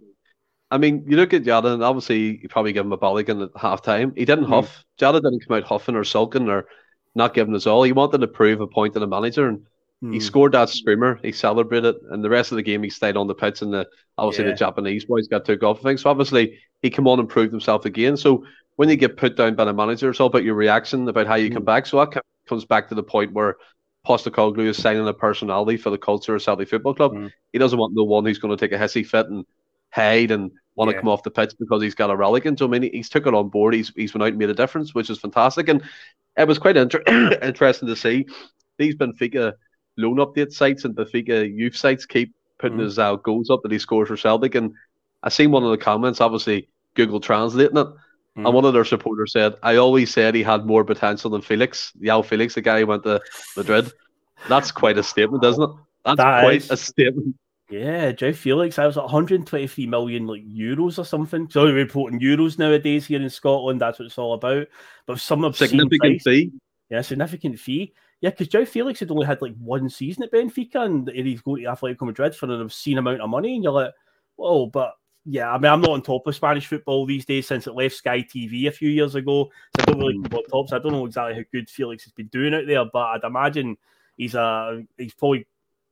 [0.71, 3.59] I mean, you look at Jota, and obviously you probably give him a balligan at
[3.59, 4.13] half time.
[4.15, 4.49] He didn't mm.
[4.49, 4.85] huff.
[4.97, 6.67] Jota didn't come out huffing or sulking or
[7.15, 7.83] not giving us all.
[7.83, 9.65] He wanted to prove a point to the manager, and
[10.01, 10.19] he hmm.
[10.19, 11.19] scored that screamer.
[11.23, 13.61] He celebrated, and the rest of the game he stayed on the pitch.
[13.61, 14.51] And the obviously yeah.
[14.51, 15.79] the Japanese boys got took off.
[15.79, 16.09] I think so.
[16.09, 18.17] Obviously he came on and proved himself again.
[18.17, 21.27] So when you get put down by the manager, it's all about your reaction, about
[21.27, 21.65] how you come hmm.
[21.65, 21.85] back.
[21.85, 23.55] So that comes back to the point where
[24.05, 27.13] Postecoglou is signing a personality for the culture of Celtic Football Club.
[27.13, 27.31] Mm.
[27.51, 29.45] He doesn't want the one who's going to take a hissy fit and
[29.89, 30.95] hide and want yeah.
[30.95, 32.45] to come off the pitch because he's got a relic.
[32.45, 33.73] And so I mean, he's took it on board.
[33.73, 35.69] He's he's went out and made a difference, which is fantastic.
[35.69, 35.81] And
[36.37, 37.01] it was quite inter-
[37.41, 38.27] interesting to see
[38.77, 39.53] these Benfica
[39.97, 42.83] loan update sites and Benfica youth sites keep putting mm.
[42.83, 44.55] his uh, goals up that he scores for Celtic.
[44.55, 44.73] And
[45.23, 47.97] I seen one of the comments, obviously Google translating it, mm.
[48.37, 51.91] and one of their supporters said, "I always said he had more potential than Felix,
[52.01, 53.21] João Felix, the guy who went to
[53.57, 53.91] Madrid."
[54.47, 55.69] That's quite a statement, isn't it?
[56.03, 56.71] That's that quite is.
[56.71, 57.35] a statement.
[57.69, 61.49] Yeah, João Felix, I was at 123 million like euros or something.
[61.49, 63.81] So we're reporting euros nowadays here in Scotland.
[63.81, 64.67] That's what it's all about.
[65.07, 66.51] But some significant fee.
[66.89, 67.93] Yeah, significant fee.
[68.25, 71.61] Yeah, because João Felix had only had like one season at Benfica and he's going
[71.61, 73.53] to Atletico Madrid for an obscene amount of money.
[73.53, 73.93] And you're like,
[74.35, 74.93] whoa, but
[75.25, 77.93] yeah, I mean, I'm not on top of Spanish football these days since it left
[77.93, 79.51] Sky TV a few years ago.
[79.77, 80.69] So I don't really keep on top.
[80.69, 83.23] So I don't know exactly how good Felix has been doing out there, but I'd
[83.23, 83.77] imagine
[84.17, 85.45] he's uh he's probably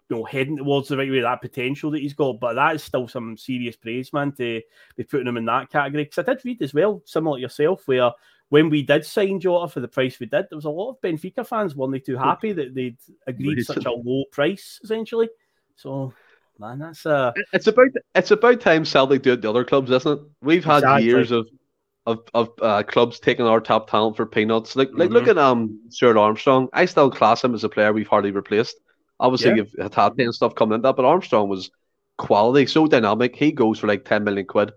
[0.09, 2.39] you know heading towards the right way that potential that he's got.
[2.39, 4.61] But that is still some serious praise, man, to
[4.95, 6.03] be putting him in that category.
[6.03, 8.11] Because I did read as well, similar to yourself, where
[8.49, 11.01] when we did sign Jota for the price we did, there was a lot of
[11.01, 15.29] Benfica fans weren't they too happy that they'd agreed such a low price essentially.
[15.75, 16.13] So
[16.59, 20.19] man, that's uh it's about it's about time Celtic do it the other clubs, isn't
[20.19, 20.25] it?
[20.41, 21.05] We've had exactly.
[21.05, 21.47] years of
[22.05, 24.75] of of uh, clubs taking our top talent for peanuts.
[24.75, 25.13] Like like mm-hmm.
[25.13, 26.69] look at um Stuart Armstrong.
[26.73, 28.75] I still class him as a player we've hardly replaced.
[29.19, 29.55] Obviously yeah.
[29.57, 31.71] you've had Hatate and stuff coming in that, but Armstrong was
[32.17, 33.35] quality, so dynamic.
[33.35, 34.71] He goes for like ten million quid.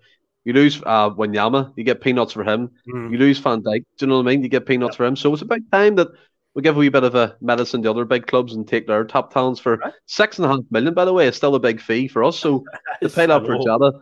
[0.45, 2.71] You lose uh, Wanyama, you get peanuts for him.
[2.89, 3.11] Mm.
[3.11, 4.45] You lose Van Dijk, do you know what I mean?
[4.45, 5.17] You get peanuts for him.
[5.17, 6.09] So it's about time that
[6.55, 9.05] we give a wee bit of a medicine to other big clubs and take their
[9.05, 9.93] top talents for right.
[10.07, 10.95] six and a half million.
[10.95, 12.39] By the way, it's still a big fee for us.
[12.39, 12.65] So
[13.03, 14.01] to pay that for Jota,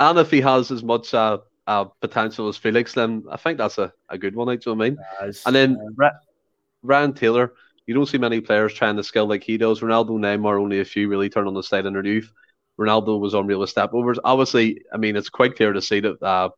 [0.00, 3.78] and if he has as much uh, uh, potential as Felix, then I think that's
[3.78, 4.46] a, a good one.
[4.46, 4.98] do You know what I mean?
[5.46, 6.10] and then uh,
[6.82, 7.52] Ryan Taylor,
[7.86, 9.80] you don't see many players trying to skill like he does.
[9.80, 12.32] Ronaldo, Neymar, only a few really turn on the side in their youth.
[12.78, 14.18] Ronaldo was on real step overs.
[14.24, 16.50] Obviously, I mean, it's quite clear to see that uh,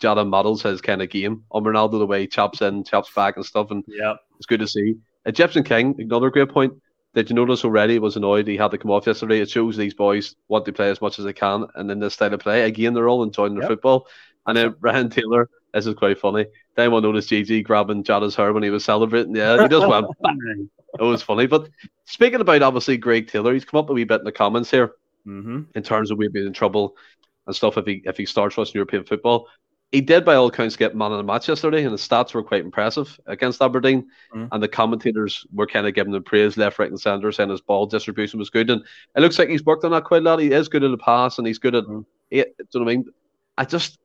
[0.00, 3.36] Jota models his kind of game on Ronaldo, the way he chops in, chops back,
[3.36, 3.70] and stuff.
[3.70, 4.96] And yeah, it's good to see.
[5.26, 6.72] Egyptian King, another great point.
[7.14, 9.40] Did you notice already he was annoyed he had to come off yesterday?
[9.40, 12.14] It shows these boys want to play as much as they can and in this
[12.14, 12.62] style of play.
[12.62, 13.70] Again, they're all enjoying their yep.
[13.70, 14.06] football.
[14.48, 16.46] And then Ryan Taylor, this is quite funny.
[16.74, 19.36] Then one noticed Gigi grabbing Jota's hair when he was celebrating.
[19.36, 20.68] Yeah, he just went bang.
[20.98, 21.46] It was funny.
[21.46, 21.68] But
[22.06, 24.94] speaking about obviously Greg Taylor, he's come up a wee bit in the comments here
[25.26, 25.62] mm-hmm.
[25.74, 26.96] in terms of we being in trouble
[27.46, 29.48] and stuff if he if he starts in European football
[29.92, 32.42] he did by all accounts get man of the match yesterday, and the stats were
[32.42, 34.06] quite impressive against Aberdeen.
[34.34, 34.48] Mm.
[34.52, 37.62] And the commentators were kind of giving him praise left, right, and centre, saying his
[37.62, 38.68] ball distribution was good.
[38.68, 38.82] And
[39.16, 40.40] it looks like he's worked on that quite a lot.
[40.40, 41.84] He is good at the pass, and he's good at.
[41.84, 42.04] Mm.
[42.30, 43.06] It, do you know what I mean?
[43.56, 43.98] I just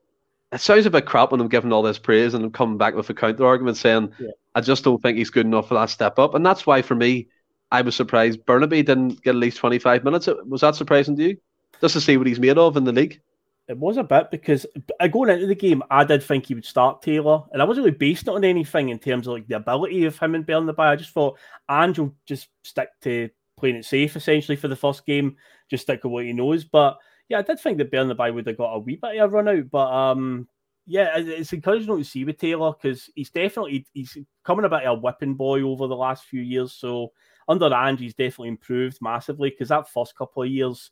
[0.53, 2.95] it sounds a bit crap when I'm giving all this praise and I'm coming back
[2.95, 4.29] with a counter argument saying yeah.
[4.55, 6.95] I just don't think he's good enough for that step up, and that's why for
[6.95, 7.27] me
[7.71, 10.29] I was surprised Bernabei didn't get at least 25 minutes.
[10.45, 11.37] Was that surprising to you?
[11.81, 13.19] Just to see what he's made of in the league.
[13.67, 14.65] It was a bit because
[14.99, 17.85] uh, going into the game, I did think he would start Taylor, and I wasn't
[17.85, 20.79] really basing it on anything in terms of like the ability of him and Bernabei.
[20.79, 21.37] I just thought
[21.67, 25.37] will just stick to playing it safe essentially for the first game,
[25.69, 26.63] just stick with what he knows.
[26.65, 26.97] But
[27.29, 29.47] yeah, I did think that Bernabei would have got a wee bit of a run
[29.47, 30.47] out, but um,
[30.85, 34.97] yeah, it's encouraging to see with Taylor because he's definitely he's coming a bit of
[34.97, 36.73] a whipping boy over the last few years.
[36.73, 37.11] So
[37.47, 40.91] under Ange, he's definitely improved massively because that first couple of years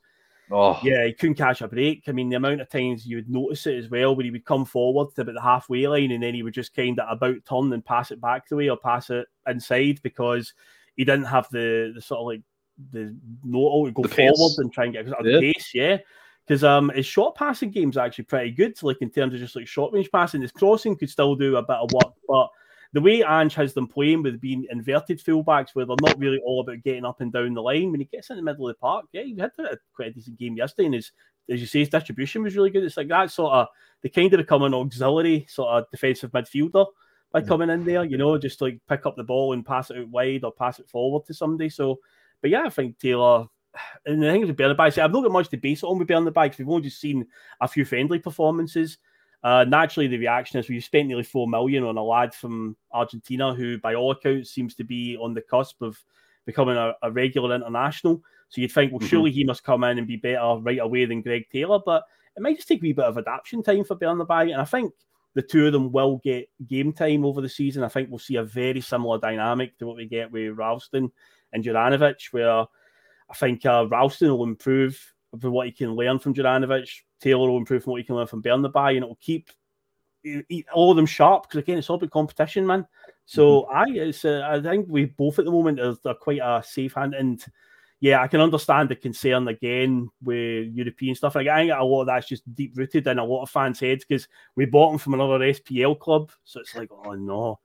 [0.52, 0.78] Oh.
[0.84, 2.04] Yeah, he couldn't catch a break.
[2.08, 4.46] I mean, the amount of times you would notice it as well, where he would
[4.46, 7.38] come forward to about the halfway line and then he would just kind of about
[7.48, 10.54] turn and pass it back the way or pass it inside because
[10.98, 12.42] he didn't have the, the sort of like
[12.92, 15.40] the know to go the forward and try and get a yeah.
[15.40, 15.72] pace.
[15.74, 15.98] Yeah.
[16.52, 19.70] Because um, his short passing game's actually pretty good, like in terms of just like
[19.70, 20.42] short range passing.
[20.42, 22.50] His crossing could still do a bit of work, but
[22.92, 26.60] the way Ange has them playing with being inverted fullbacks, where they're not really all
[26.60, 27.92] about getting up and down the line.
[27.92, 30.12] When he gets in the middle of the park, yeah, he had a quite a
[30.12, 31.14] decent game yesterday, and his,
[31.50, 32.84] as you say, his distribution was really good.
[32.84, 33.68] It's like that sort of
[34.02, 36.86] they kind of become an auxiliary sort of defensive midfielder
[37.32, 37.48] by mm.
[37.48, 40.10] coming in there, you know, just like pick up the ball and pass it out
[40.10, 41.70] wide or pass it forward to somebody.
[41.70, 42.02] So,
[42.42, 43.48] but yeah, I think Taylor.
[44.06, 46.46] And the thing with Bernabei, I've not got much to base it on with Bernabei
[46.46, 47.26] because we've only just seen
[47.62, 48.98] a few friendly performances.
[49.44, 53.54] Uh, naturally, the reaction is we've spent nearly four million on a lad from Argentina
[53.54, 55.98] who, by all accounts, seems to be on the cusp of
[56.46, 58.22] becoming a, a regular international.
[58.50, 59.08] So you'd think, well, mm-hmm.
[59.08, 62.04] surely he must come in and be better right away than Greg Taylor, but
[62.36, 64.52] it might just take a wee bit of adaptation time for Bernabei.
[64.52, 64.94] And I think
[65.34, 67.84] the two of them will get game time over the season.
[67.84, 71.12] I think we'll see a very similar dynamic to what we get with Ralston
[71.54, 72.66] and Juranovic, where
[73.32, 75.02] I think uh, Ralston will improve
[75.40, 76.90] for what he can learn from Juranovic.
[77.22, 79.50] Taylor will improve from what he can learn from Bernabei, and it will keep
[80.74, 82.86] all of them sharp because again, it's all about competition, man.
[83.26, 83.78] So mm-hmm.
[83.78, 86.94] I, it's, uh, I think we both at the moment are, are quite a safe
[86.94, 87.44] hand, and
[88.00, 91.36] yeah, I can understand the concern again with European stuff.
[91.36, 93.80] And I think a lot of that's just deep rooted in a lot of fans'
[93.80, 97.60] heads because we bought him from another SPL club, so it's like, oh no.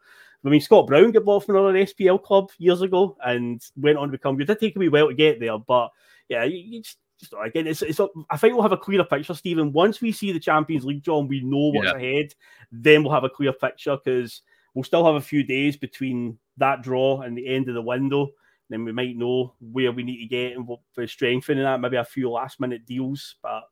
[0.46, 4.08] I mean, Scott Brown got bought from another SPL club years ago and went on
[4.08, 4.48] to become good.
[4.48, 5.90] It did take me while to get there, but
[6.28, 9.34] yeah, you, you just just again, it's, it's I think we'll have a clearer picture,
[9.34, 9.72] Stephen.
[9.72, 11.96] Once we see the Champions League, John, we know what's yeah.
[11.96, 12.34] ahead.
[12.70, 14.42] Then we'll have a clear picture because
[14.74, 18.30] we'll still have a few days between that draw and the end of the window.
[18.68, 21.80] Then we might know where we need to get and what for strengthening that.
[21.80, 23.62] Maybe a few last minute deals, but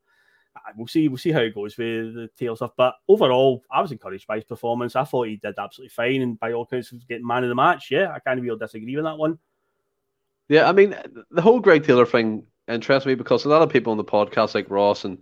[0.76, 1.08] we'll see.
[1.08, 2.72] We'll see how it goes with the tail stuff.
[2.76, 4.96] But overall, I was encouraged by his performance.
[4.96, 7.54] I thought he did absolutely fine, and by all accounts, was getting man of the
[7.54, 7.90] match.
[7.90, 9.38] Yeah, I can't really disagree with that one.
[10.48, 10.94] Yeah, I mean,
[11.30, 14.54] the whole Greg Taylor thing interests me because a lot of people on the podcast,
[14.54, 15.18] like Ross and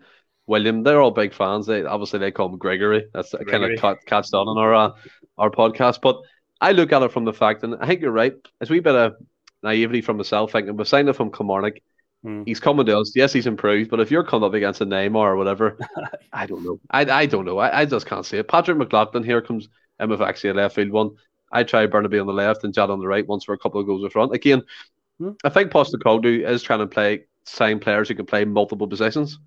[0.46, 1.66] William, they're all big fans.
[1.66, 3.06] They obviously they call him Gregory.
[3.14, 4.90] That's kind of cut, catched on in our uh,
[5.38, 6.00] our podcast.
[6.02, 6.20] But
[6.60, 8.34] I look at it from the fact, and I think you're right.
[8.60, 9.14] It's a wee bit of
[9.62, 11.74] naivety from myself thinking we're signing from Kilmarnock.
[12.22, 12.44] Hmm.
[12.46, 13.12] He's coming to us.
[13.16, 15.76] Yes, he's improved, but if you're coming up against a Neymar or whatever,
[16.32, 16.78] I don't know.
[16.90, 17.58] I, I don't know.
[17.58, 18.48] I, I just can't see it.
[18.48, 21.10] Patrick McLaughlin here comes in with actually a left field one.
[21.50, 23.80] I try Bernabei on the left and Jad on the right once for a couple
[23.80, 24.34] of goals in front.
[24.34, 24.62] Again,
[25.18, 25.30] hmm.
[25.44, 29.38] I think Postecoglou is trying to play sign players who can play multiple positions.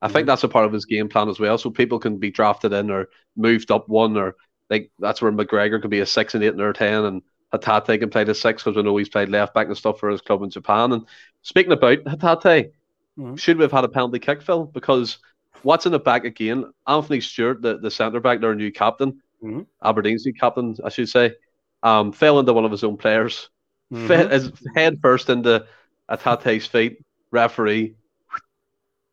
[0.00, 0.14] I mm-hmm.
[0.14, 2.72] think that's a part of his game plan as well, so people can be drafted
[2.72, 4.36] in or moved up one, or
[4.70, 7.22] like that's where McGregor can be a six and eight and or ten, and
[7.60, 10.08] Hatate can play the six because we know he's played left back and stuff for
[10.08, 10.92] his club in Japan.
[10.92, 11.06] And
[11.42, 12.72] speaking about Hatate,
[13.18, 13.36] mm-hmm.
[13.36, 14.64] should we have had a penalty kick, Phil?
[14.64, 15.18] Because
[15.62, 16.72] what's in the back again?
[16.86, 19.62] Anthony Stewart, the, the centre back, their new captain, mm-hmm.
[19.84, 21.34] Aberdeen's new captain, I should say,
[21.82, 23.50] um, fell into one of his own players,
[23.92, 24.06] mm-hmm.
[24.06, 25.66] fed, his head first into
[26.10, 27.94] Hatate's feet referee,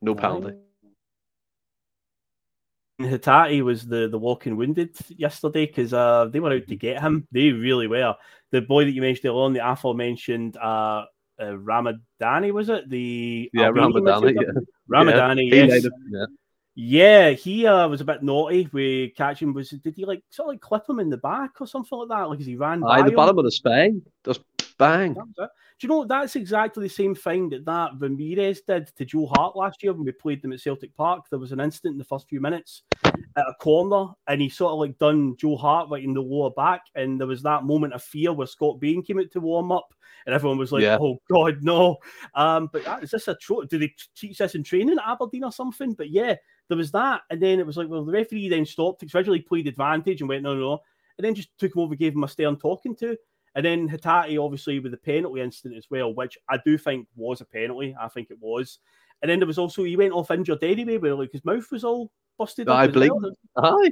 [0.01, 0.53] no penalty.
[2.99, 7.27] Hatate was the the walking wounded yesterday because uh, they were out to get him.
[7.31, 8.15] They really were.
[8.51, 11.05] The boy that you mentioned earlier the aforementioned uh,
[11.39, 12.89] uh, Ramadani was it?
[12.89, 14.61] The yeah Ramadani, yeah.
[14.89, 15.65] Ramadani, yeah.
[15.65, 15.87] yes.
[16.11, 16.25] Yeah.
[16.81, 19.53] Yeah, he uh, was a bit naughty We catch him.
[19.53, 22.07] Was did he like sort of like clip him in the back or something like
[22.07, 22.29] that?
[22.29, 23.15] Like as he ran Aye, by the him?
[23.15, 24.41] bottom of the spine, just
[24.77, 25.17] bang.
[25.79, 25.87] That was it.
[25.87, 29.55] Do you know that's exactly the same thing that that Ramirez did to Joe Hart
[29.55, 31.25] last year when we played them at Celtic Park?
[31.29, 34.73] There was an incident in the first few minutes at a corner, and he sort
[34.73, 37.93] of like done Joe Hart right in the lower back, and there was that moment
[37.93, 39.93] of fear where Scott Bain came out to warm up,
[40.25, 40.97] and everyone was like, Yeah.
[40.99, 41.97] "Oh God, no!"
[42.35, 45.43] Um, but that, is this a tro- do they teach this in training at Aberdeen
[45.43, 45.93] or something?
[45.93, 46.35] But yeah,
[46.67, 49.67] there was that, and then it was like, well, the referee then stopped, originally played
[49.67, 50.79] advantage, and went, "No, no," no,"
[51.17, 53.17] and then just took him over, gave him a stern talking to.
[53.59, 57.41] And then Hatate, obviously, with the penalty incident as well, which I do think was
[57.41, 57.93] a penalty.
[57.99, 58.79] I think it was.
[59.21, 61.83] And then there was also he went off injured anyway, where like his mouth was
[61.83, 62.69] all busted.
[62.69, 63.11] I believe.
[63.13, 63.33] well.
[63.57, 63.89] Aye.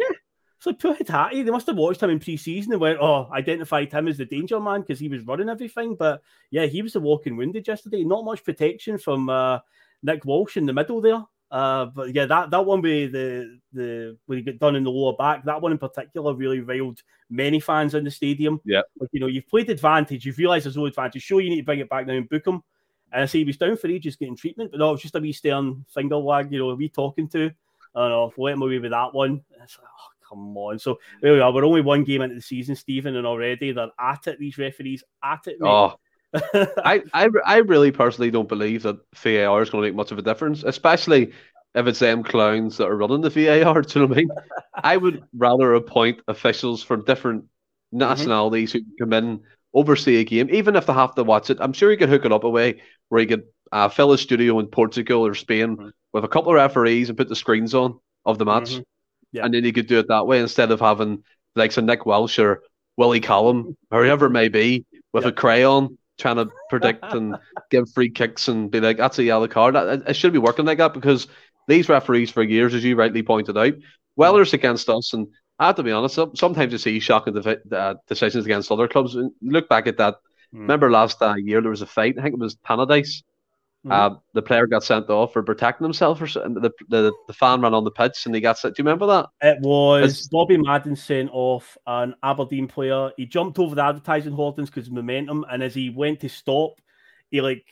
[0.59, 4.07] So poor Hatate, they must have watched him in pre-season and went, "Oh, identified him
[4.07, 7.35] as the danger man because he was running everything." But yeah, he was the walking
[7.35, 8.05] wounded yesterday.
[8.05, 9.59] Not much protection from uh,
[10.01, 11.25] Nick Walsh in the middle there.
[11.49, 14.91] Uh, but yeah, that, that one with the the when he got done in the
[14.91, 18.59] lower back, that one in particular really riled many fans in the stadium.
[18.65, 18.81] Yeah.
[18.99, 21.21] like you know, you've played advantage, you've realised there's no advantage.
[21.21, 22.61] Sure, you need to bring it back now and book him.
[23.11, 25.15] And I say he was down for ages getting treatment, but no, it was just
[25.15, 27.43] a wee stern finger wag, you know, a wee talking to.
[27.43, 27.53] And
[27.95, 29.41] I don't know, let him away with that one.
[29.63, 30.77] It's like, oh, come on.
[30.79, 31.53] So there we are.
[31.53, 34.39] We're only one game into the season, Stephen, and already they're at it.
[34.39, 35.61] These referees at it.
[35.61, 35.69] Mate.
[35.69, 35.95] Oh,
[36.33, 40.17] I, I, I really personally don't believe that VAR is going to make much of
[40.17, 41.31] a difference, especially
[41.75, 43.81] if it's them clowns that are running the VAR.
[43.81, 44.29] Do you know what I mean?
[44.75, 47.45] I would rather appoint officials from different
[47.91, 49.41] nationalities who can come in,
[49.73, 51.57] oversee a game, even if they have to watch it.
[51.61, 54.17] I'm sure you could hook it up a way where you could uh, fill a
[54.17, 55.91] studio in Portugal or Spain Mhm.
[56.13, 58.75] with a couple of referees and put the screens on of the match.
[58.75, 58.83] Mhm.
[59.33, 59.45] Yeah.
[59.45, 61.23] And then you could do it that way instead of having
[61.55, 62.63] like some Nick Walsh or
[62.95, 67.35] Willie Collum, or whoever it may be with a crayon trying to predict and
[67.69, 69.75] give free kicks and be like, that's a yellow card.
[69.75, 71.27] It, it should be working like that because
[71.67, 73.73] these referees for years, as you rightly pointed out,
[74.15, 75.27] whether it's against us and
[75.59, 79.17] I have to be honest, sometimes you see shocking defi- uh, decisions against other clubs.
[79.41, 80.15] Look back at that.
[80.53, 80.61] Mm.
[80.61, 82.15] Remember last uh, year there was a fight.
[82.17, 83.23] I think it was Panadice.
[83.87, 83.91] Mhm.
[83.93, 87.73] Uh, the player got sent off for protecting himself, or the, the the fan ran
[87.73, 88.75] on the pitch and he got sent.
[88.75, 89.29] Do you remember that?
[89.41, 93.11] It was It's- Bobby Madden sent off an Aberdeen player.
[93.17, 96.73] He jumped over the advertising hoardings because of momentum, and as he went to stop,
[97.31, 97.65] he like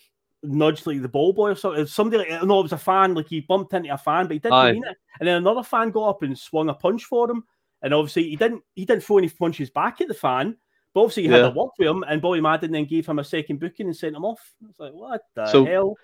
[0.44, 1.86] nudged like the ball boy or something.
[1.88, 3.14] Somebody like no, it was a fan.
[3.14, 4.72] Like he bumped into a fan, but he didn't Aye.
[4.74, 4.98] mean it.
[5.20, 7.44] And then another fan got up and swung a punch for him.
[7.82, 10.56] And obviously he didn't he didn't throw any punches back at the fan.
[10.96, 13.24] But obviously he had a work with him, and Bobby Madden then gave him a
[13.24, 14.40] second booking and sent him off.
[14.68, 15.96] It's like what the So- hell?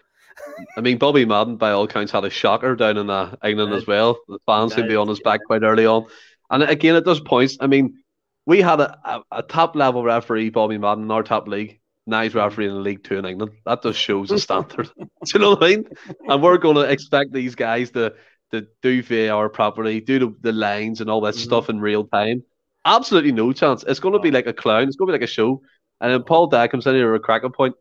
[0.78, 3.78] I mean, Bobby Madden, by all accounts, had a shocker down in uh, England Did.
[3.78, 4.18] as well.
[4.28, 5.32] The fans He seem to be on his yeah.
[5.32, 6.06] back quite early on.
[6.50, 7.58] And again, at those points.
[7.60, 8.04] I mean,
[8.46, 11.80] we had a, a, a top level referee, Bobby Madden, in our top league.
[12.08, 13.52] Now he's refereeing in League Two in England.
[13.66, 14.90] That just shows the standard.
[14.98, 15.86] Do you know what I mean?
[16.28, 18.14] And we're going to expect these guys to,
[18.52, 21.40] to do VAR properly, do the, the lines and all that Mhm.
[21.40, 22.44] stuff in real time.
[22.86, 23.84] Absolutely no chance.
[23.88, 24.88] It's going to be like a clown.
[24.88, 25.62] It's going to be like a show.
[26.00, 27.76] And then Paul Dye comes in here with a cracking point.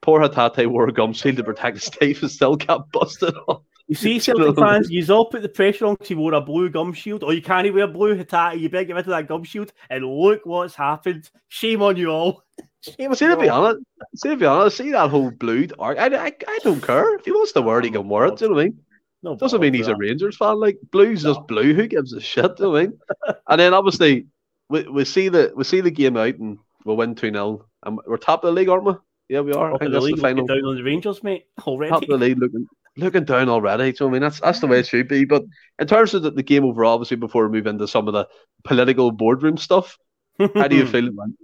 [0.00, 3.62] Poor Hatate wore a gum shield to protect his teeth and still got busted off.
[3.88, 6.70] You see, Celtic fans, you all put the pressure on because he wore a blue
[6.70, 8.60] gum shield, or you can't even wear blue Hatate.
[8.60, 11.28] You better get rid of that gum shield, and look what's happened.
[11.48, 12.42] Shame on you all.
[12.80, 13.80] Shame See, to be honest,
[14.16, 15.98] see, to be honest, see that whole blue arc.
[15.98, 17.14] I, I, I don't care.
[17.16, 18.36] If he wants to wear it, he can wear it.
[18.36, 18.78] Do you know what I mean?
[19.22, 19.98] No Doesn't mean he's with a.
[19.98, 20.60] Rangers fan.
[20.60, 21.72] Like blue's just blue.
[21.72, 22.56] Who gives a shit?
[22.56, 22.98] Do you know what I mean?
[23.48, 24.26] and then obviously
[24.68, 27.98] we, we see the we see the game out and we'll win two 0 and
[28.06, 28.94] we're top of the league, aren't we?
[29.28, 29.72] Yeah, we are.
[29.74, 30.44] I Top think the that's league, the final.
[30.44, 31.46] looking down on the Rangers, mate.
[31.66, 31.90] Already.
[31.90, 33.84] Top of the league, looking looking down already.
[33.84, 34.22] Do you know what I mean?
[34.22, 35.24] That's that's the way it should be.
[35.24, 35.44] But
[35.78, 38.28] in terms of the, the game overall, obviously, before we move into some of the
[38.64, 39.98] political boardroom stuff,
[40.38, 41.36] how do you feel it went?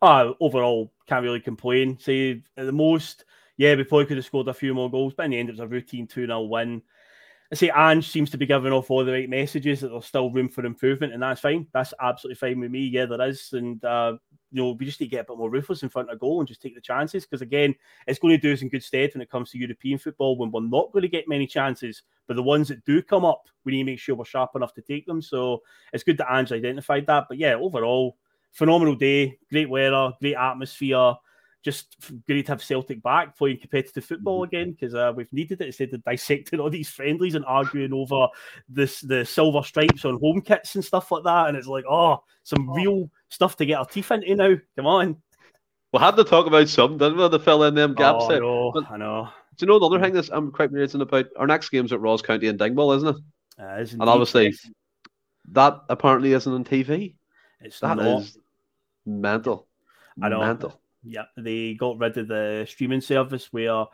[0.00, 1.98] Uh, overall, can't really complain.
[1.98, 3.24] Say at the most,
[3.56, 5.52] yeah, we probably could have scored a few more goals, but in the end, it
[5.52, 6.82] was a routine 2 0 win.
[7.52, 10.30] I say Ange seems to be giving off all the right messages that there's still
[10.30, 11.66] room for improvement, and that's fine.
[11.74, 12.80] That's absolutely fine with me.
[12.80, 13.52] Yeah, there is.
[13.52, 14.16] And, uh,
[14.50, 16.40] you know, we just need to get a bit more ruthless in front of goal
[16.40, 17.74] and just take the chances because, again,
[18.06, 20.50] it's going to do us in good stead when it comes to European football when
[20.50, 22.02] we're not going to get many chances.
[22.26, 24.72] But the ones that do come up, we need to make sure we're sharp enough
[24.72, 25.20] to take them.
[25.20, 27.26] So it's good that Ange identified that.
[27.28, 28.16] But yeah, overall,
[28.52, 31.16] phenomenal day, great weather, great atmosphere.
[31.62, 31.96] Just
[32.26, 35.94] great to have Celtic back playing competitive football again because uh, we've needed it instead
[35.94, 38.26] of dissecting all these friendlies and arguing over
[38.68, 41.48] this the silver stripes on home kits and stuff like that.
[41.48, 44.56] And it's like, oh, some real stuff to get our teeth into now.
[44.76, 45.16] Come on.
[45.92, 48.32] We had to talk about something, didn't we, to fill in them gaps oh.
[48.32, 49.28] I know, But- I know.
[49.56, 51.26] Do you know another thing that's I'm quite amazing about?
[51.36, 53.16] Our next game's at Ross County and Dingwall, isn't it?
[53.58, 54.54] Uh, and obviously,
[55.50, 57.14] that apparently isn't on TV.
[57.60, 58.22] It's that not.
[58.22, 58.38] is
[59.04, 59.68] mental.
[60.22, 60.40] I know.
[60.40, 60.80] Mental.
[61.04, 63.86] Yeah, they got rid of the streaming service where,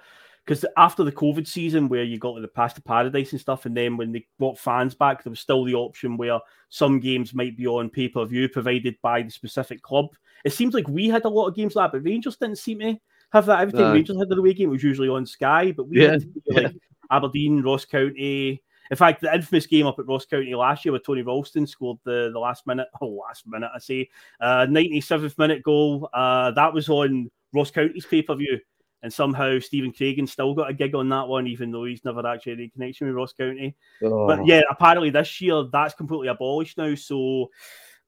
[0.44, 3.66] because after the COVID season where you got to the past to Paradise and stuff,
[3.66, 6.38] and then when they brought fans back, there was still the option where
[6.68, 10.06] some games might be on pay per view provided by the specific club.
[10.44, 12.80] It seems like we had a lot of games like that, but Rangers didn't seem
[12.80, 12.98] to
[13.32, 13.61] have that.
[13.61, 13.92] Every time No.
[13.94, 16.72] Rangers had their away game, it was usually on Sky, but we Yeah, had like
[17.11, 18.62] Aberdeen, Ross County.
[18.91, 21.99] In fact, the infamous game up at Ross County last year where Tony Ralston scored
[22.05, 24.09] the, the last minute, oh, last minute, I say,
[24.41, 26.09] uh, 97th minute goal.
[26.12, 28.59] Uh, that was on Ross County's pay per view.
[29.03, 32.26] And somehow Stephen Craigan still got a gig on that one, even though he's never
[32.26, 33.76] actually had any connection with Ross County.
[34.03, 34.26] Oh.
[34.26, 36.97] But yeah, apparently this year that's completely abolished now.
[36.97, 37.49] So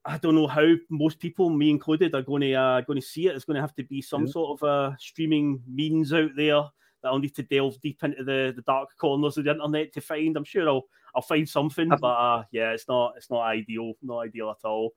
[0.04, 3.28] I don't know how most people, me included, are going to uh, going to see
[3.28, 3.36] it.
[3.36, 4.32] It's going to have to be some Yeah.
[4.32, 6.64] sort of uh, streaming means out there
[7.02, 10.00] that I'll need to delve deep into the, the dark corners of the internet to
[10.00, 10.36] find.
[10.36, 10.84] I'm sure I'll
[11.14, 14.92] I'll find something, but uh, yeah, it's not it's not ideal, not ideal at all.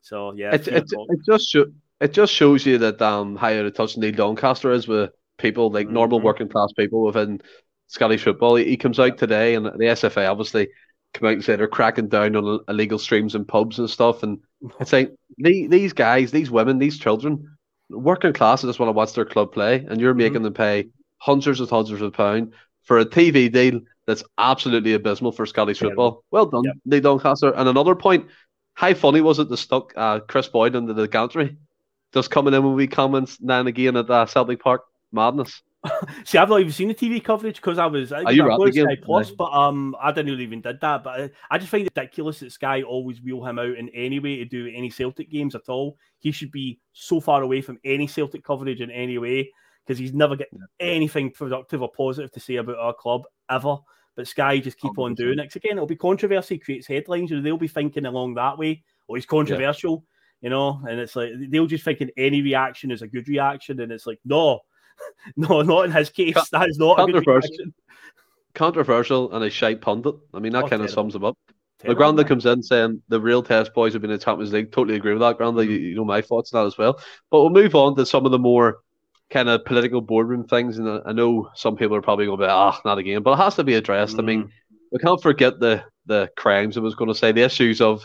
[0.00, 3.64] So yeah, it, it, it just sho- it just shows you that um how out
[3.66, 6.24] of touch Neil Doncaster is with people like normal Mhm.
[6.24, 7.40] working class people within
[7.88, 8.56] Scottish football.
[8.56, 10.68] He, he comes out today, and the SFA obviously
[11.14, 14.22] come out and say they're cracking down on illegal streams and pubs and stuff.
[14.22, 14.38] And
[14.80, 17.56] it's like the- these guys, these women, these children,
[17.90, 20.88] working class just want to watch their club play, and you're making them pay
[21.18, 26.22] hundreds and hundreds of pounds for a TV deal that's absolutely abysmal for Scottish Terrible.
[26.22, 26.24] football.
[26.30, 26.80] Well done.
[26.84, 27.50] Neil Doncaster.
[27.50, 28.26] And another point,
[28.74, 31.56] how funny was it to stuck uh, Kris Boyd under the gantry?
[32.14, 34.82] Just coming in with wee comments now and again at uh, Celtic Park.
[35.12, 35.62] Madness.
[36.24, 38.12] See, I've not even seen the TV coverage because I was.
[38.12, 38.74] I, Are you I was?
[38.74, 41.04] Sky Plus, but um, I didn't even did that.
[41.04, 44.18] But I, I just find it ridiculous that Sky always wheel him out in any
[44.18, 45.96] way to do any Celtic games at all.
[46.18, 49.50] He should be so far away from any Celtic coverage in any way
[49.86, 53.76] because he's never getting anything productive or positive to say about our club ever.
[54.16, 55.16] But Sky just keep on 100%.
[55.16, 55.44] doing it.
[55.44, 58.82] 'Cause again, it'll be controversy, creates headlines, and they'll be thinking along that way.
[59.08, 60.04] Oh, he's controversial,
[60.40, 63.92] you know, and it's like they'll just thinking any reaction is a good reaction, and
[63.92, 64.60] it's like no,
[65.36, 66.34] no, not in his case.
[66.34, 67.66] Con- that is not a good controversial.
[68.54, 70.14] Controversial and a shite pundit.
[70.32, 71.36] I mean, that Oh, kind of sums him up.
[71.78, 72.26] Terrible, LeGrand man.
[72.26, 74.72] comes in saying the real test boys have been in Champions League.
[74.72, 75.62] Totally agree with that, Granda.
[75.62, 75.82] You, mm.
[75.82, 76.94] you know my thoughts on that as well.
[77.30, 78.78] But we'll move on to some of the more
[79.30, 80.78] kind of political boardroom things.
[80.78, 83.22] And I- know some people are probably going to be, ah, not again.
[83.22, 84.18] But it has to be addressed.
[84.18, 84.50] I mean,
[84.92, 86.76] we can't forget the the crimes.
[86.76, 88.04] I was going to say the issues of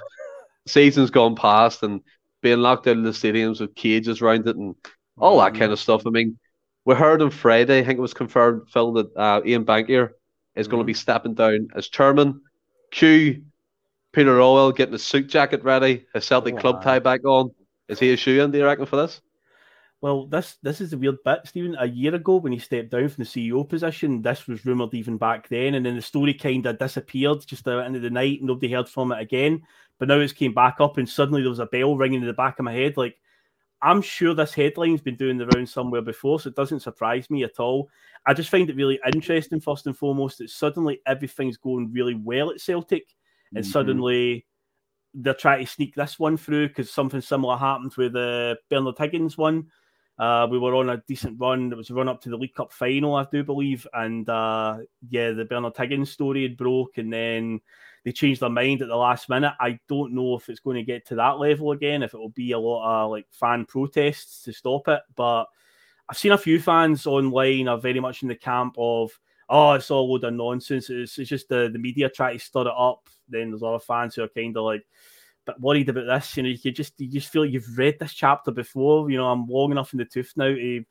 [0.68, 2.02] seasons gone past and
[2.42, 4.76] being locked out of the stadiums with cages around it and
[5.20, 6.02] all that kind of stuff.
[6.08, 6.40] I mean,
[6.86, 10.10] we heard on Friday, I think it was confirmed, Phil, that uh, Ian Bankier
[10.56, 12.42] is going to be stepping down as chairman.
[12.92, 13.44] Q,
[14.14, 17.52] Peter Lawwell getting his suit jacket ready, his Celtic Oh, club tie back on.
[17.88, 19.22] Is he a shoe in, do you reckon, for this?
[20.02, 21.76] Well, this this is the weird bit, Stephen.
[21.80, 25.18] A year ago, when he stepped down from the CEO position, this was rumored even
[25.18, 28.10] back then, and then the story kind of disappeared just at the end of the
[28.10, 28.39] night.
[28.41, 29.62] Nobody heard from it again.
[29.99, 32.34] But now it's came back up, and suddenly there was a bell ringing in the
[32.34, 32.97] back of my head.
[32.97, 33.18] Like,
[33.84, 37.43] I'm sure this headline's been doing the rounds somewhere before, so it doesn't surprise me
[37.43, 37.89] at all.
[38.26, 42.49] I just find it really interesting, first and foremost, that suddenly everything's going really well
[42.52, 43.08] at Celtic,
[43.56, 43.68] and Mhm.
[43.68, 44.47] suddenly
[45.14, 49.38] they're trying to sneak this one through because something similar happened with the Bernard Higgins
[49.38, 49.72] one.
[50.22, 51.72] Uh, we were on a decent run.
[51.72, 53.88] It was a run up to the League Cup final, I do believe.
[53.92, 54.78] And uh,
[55.10, 57.60] yeah, the Bernard Higgins story had broke, and then
[58.06, 59.54] they changed their mind at the last minute.
[59.60, 62.30] I don't know if it's going to get to that level again, if it will
[62.30, 65.02] be a lot of like fan protests to stop it.
[65.16, 65.46] But
[66.08, 69.12] I've seen a few fans online are very much in the camp of,
[69.50, 70.92] oh, it's all a load of nonsense.
[70.92, 73.10] It's, it's just the, the media try to stir it up.
[73.28, 74.86] Then there's other fans who are kind of like,
[75.46, 76.38] but worried about this.
[76.38, 79.10] You know, you could just you just feel like you've read this chapter before.
[79.10, 80.86] You know, I'm long enough in the tooth now to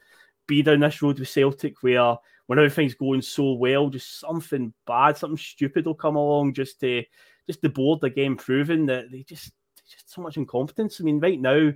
[0.46, 5.16] be down this road with Celtic where when everything's going so well, just something bad,
[5.16, 7.04] something stupid will come along just to
[7.46, 9.52] just the board again proving that they just
[9.88, 11.00] just so much incompetence.
[11.00, 11.72] I mean, right now,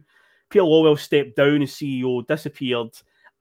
[0.50, 2.90] Peter Lawwell stepped down as CEO, disappeared,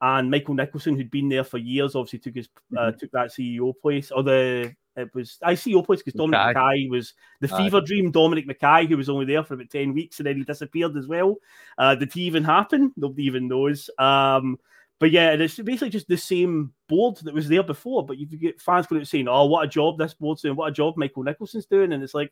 [0.01, 3.73] and Michael Nicholson, who'd been there for years, obviously took his uh, took that CEO
[3.81, 6.55] place or the it was I CEO place because Dominic McKay.
[6.55, 7.57] McKay was the Aye.
[7.57, 8.11] fever dream.
[8.11, 11.07] Dominic McKay, who was only there for about ten weeks and then he disappeared as
[11.07, 11.37] well.
[11.77, 12.93] Uh, did he even happen?
[12.95, 13.89] Nobody even knows.
[13.97, 14.59] Um,
[14.99, 18.05] but yeah, and it's basically just the same board that was there before.
[18.05, 20.55] But you get fans going out saying, "Oh, what a job this board's doing!
[20.55, 22.31] What a job Michael Nicholson's doing!" And it's like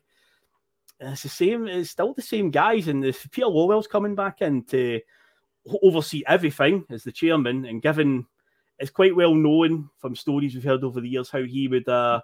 [1.00, 1.66] it's the same.
[1.66, 2.88] It's still the same guys.
[2.88, 5.00] And if Peter Lawwell's coming back in to
[5.82, 8.26] oversee everything as the chairman, and given
[8.78, 12.20] it's quite well known from stories we've heard over the years how he would uh,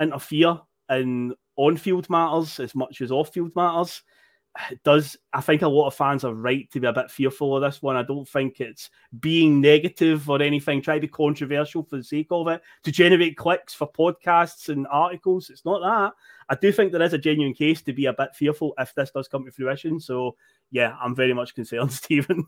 [0.00, 4.02] interfere in on-field matters as much as off-field matters.
[4.84, 7.62] does I think a lot of fans are right to be a bit fearful of
[7.62, 7.96] this one.
[7.96, 8.90] I don't think it's
[9.20, 13.36] being negative or anything, try to be controversial for the sake of it, to generate
[13.36, 15.50] clicks for podcasts and articles.
[15.50, 16.12] It's not that.
[16.48, 19.10] I do think there is a genuine case to be a bit fearful if this
[19.10, 20.00] does come to fruition.
[20.00, 20.36] So
[20.70, 22.46] yeah, I'm very much concerned, Stephen.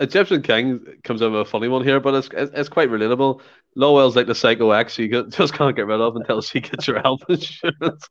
[0.00, 3.40] Egyptian King comes up with a funny one here, but it's it's quite relatable.
[3.76, 7.00] Lawwell's like the psycho ex you just can't get rid of until she gets your
[7.00, 8.08] health insurance.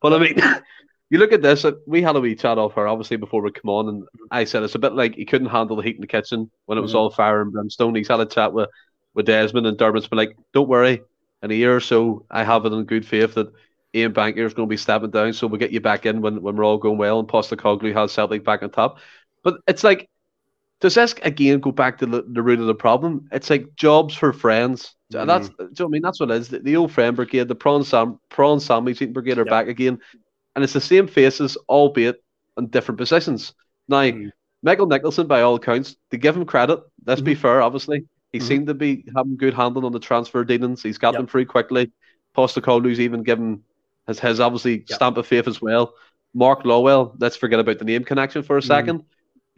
[0.00, 0.36] but I mean,
[1.10, 1.66] you look at this.
[1.86, 4.62] We had a wee chat off her obviously before we come on, and I said
[4.62, 6.92] it's a bit like he couldn't handle the heat in the kitchen when it was
[6.92, 6.98] mm-hmm.
[6.98, 7.94] all fire and brimstone.
[7.94, 8.70] He's had a chat with
[9.14, 11.02] with Desmond and Dermot's been like, "Don't worry,
[11.42, 13.52] in a year or so, I have it in good faith that
[13.94, 16.42] Ian Bankier is going to be stepping down, so we'll get you back in when,
[16.42, 18.98] when we're all going well, and Postecoglou has Celtic back on top."
[19.44, 20.08] But it's like,
[20.80, 23.28] does this again go back to the, the root of the problem?
[23.32, 24.94] It's like jobs for friends.
[25.12, 25.26] Mm-hmm.
[25.26, 26.02] That's, do you know I mean?
[26.02, 26.48] That's what it is.
[26.48, 29.50] The, the old friend brigade, the prawn sam prawn sandwich eating brigade are yep.
[29.50, 29.98] back again
[30.58, 32.20] and it's the same faces, albeit
[32.56, 33.54] in different positions.
[33.86, 34.32] Now, mm.
[34.60, 37.26] Michael Nicholson, by all accounts, to give him credit, let's mm-hmm.
[37.26, 38.48] be fair, obviously, he mm-hmm.
[38.48, 40.82] seemed to be having good handling on the transfer dealings.
[40.82, 41.20] He's got yep.
[41.20, 41.92] them pretty quickly.
[42.36, 43.62] Postecoglou's even given
[44.08, 44.96] his, his obviously yep.
[44.96, 45.94] stamp of faith as well.
[46.34, 48.96] Mark Lawwell, let's forget about the name connection for a 2nd mm-hmm.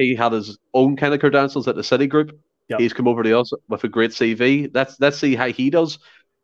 [0.01, 2.39] He had his own kind of credentials at the City Group.
[2.69, 2.81] Yep.
[2.81, 4.71] He's come over to us with a great CV.
[4.73, 5.99] Let's let's see how he does.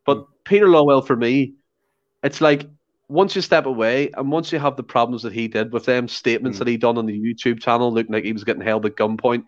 [0.04, 0.26] But mm.
[0.44, 1.54] Peter Lawwell, for me,
[2.22, 2.68] it's like
[3.08, 6.08] once you step away and once you have the problems that he did with them
[6.08, 6.58] statements mm.
[6.60, 9.44] that he done on the YouTube channel, looking like he was getting held at gunpoint,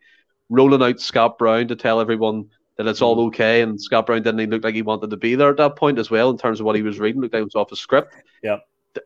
[0.48, 3.26] rolling out Scott Brown to tell everyone that it's all hmm.
[3.26, 5.74] okay, and Scott Brown didn't even look like he wanted to be there at that
[5.74, 7.72] point as well in terms of what he was reading, looked like it was off
[7.72, 8.14] a script.
[8.42, 8.58] Yeah,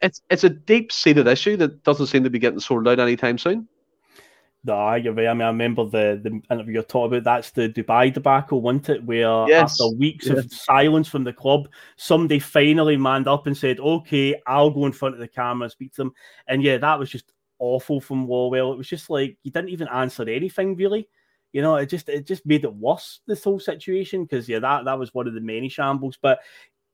[0.02, 3.38] it's it's a deep seated issue that doesn't seem to be getting sorted out anytime
[3.38, 3.66] soon.
[4.64, 5.26] No, you're right.
[5.26, 7.24] I mean, I remember the, the interview you're talking about.
[7.24, 9.04] That's the Dubai debacle, wasn't it?
[9.04, 9.72] Where yes.
[9.72, 10.38] after weeks yes.
[10.38, 14.92] of silence from the club, somebody finally manned up and said, "Okay, I'll go in
[14.92, 16.12] front of the camera and speak to them."
[16.46, 18.72] And yeah, that was just awful from Lawwell.
[18.72, 21.08] It was just like you didn't even answer anything really.
[21.52, 24.84] You know, it just it just made it worse this whole situation because yeah, that
[24.84, 26.18] that was one of the many shambles.
[26.22, 26.38] But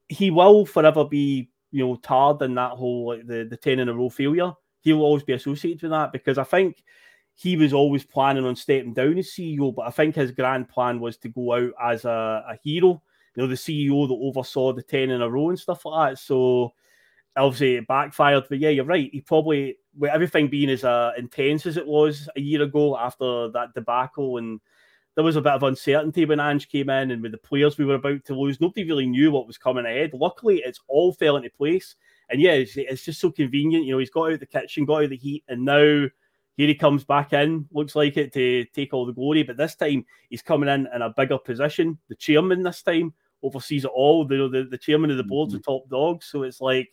[0.09, 3.91] he will forever be you know tarred in that whole like the the ten in
[3.91, 4.53] a row failure.
[4.81, 6.83] He will always be associated with that because I think
[7.39, 10.99] he was always planning on stepping down as CEO, but I think his grand plan
[10.99, 13.01] was to go out as a, a hero,
[13.37, 16.19] you know, the CEO that oversaw the 10 in a row and stuff like that.
[16.19, 16.73] So
[17.37, 18.47] obviously it backfired.
[18.49, 19.09] But yeah, you're right.
[19.13, 23.49] He probably, with everything being as uh, intense as it was a year ago after
[23.53, 24.59] that debacle, and
[25.15, 27.85] there was a bit of uncertainty when Ange came in and with the players we
[27.85, 30.11] were about to lose, nobody really knew what was coming ahead.
[30.13, 31.95] Luckily, it's all fell into place.
[32.31, 33.85] And yeah, it's, it's just so convenient.
[33.85, 36.09] You know, he's got out the kitchen, got out the heat, and now
[36.59, 39.77] here he comes back in, looks like it to take all the glory, but this
[39.77, 41.97] time he's coming in in a bigger position.
[42.09, 44.27] The chairman this time oversees it all.
[44.27, 45.59] The the, the chairman of the board's mm-hmm.
[45.59, 46.89] the top dog, so it's like,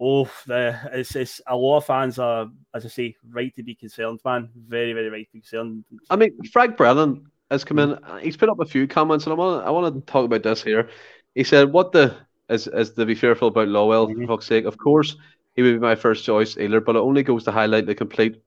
[0.00, 3.74] oh, the it's, it's a lot of fans are, as I say, right to be
[3.74, 4.48] concerned, man.
[4.66, 5.84] Very very right to be concerned.
[6.08, 7.98] I mean, Frank Brennan has come in.
[8.22, 10.62] He's put up a few comments, and I want I want to talk about this
[10.62, 10.88] here.
[11.34, 12.16] He said, "What the
[12.48, 14.22] is is to be fearful about Lawwell mm-hmm.
[14.22, 14.64] for fuck's sake?
[14.64, 15.18] Of course."
[15.54, 18.42] He would be my first choice, Eiler, but it only goes to highlight the complete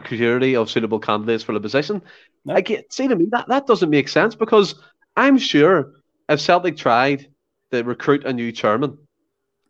[0.00, 2.02] procurity of suitable candidates for the position.
[2.44, 2.54] No.
[2.54, 4.74] I get see to me that that doesn't make sense because
[5.16, 5.92] I'm sure
[6.28, 7.28] if Celtic tried
[7.70, 8.98] to recruit a new chairman,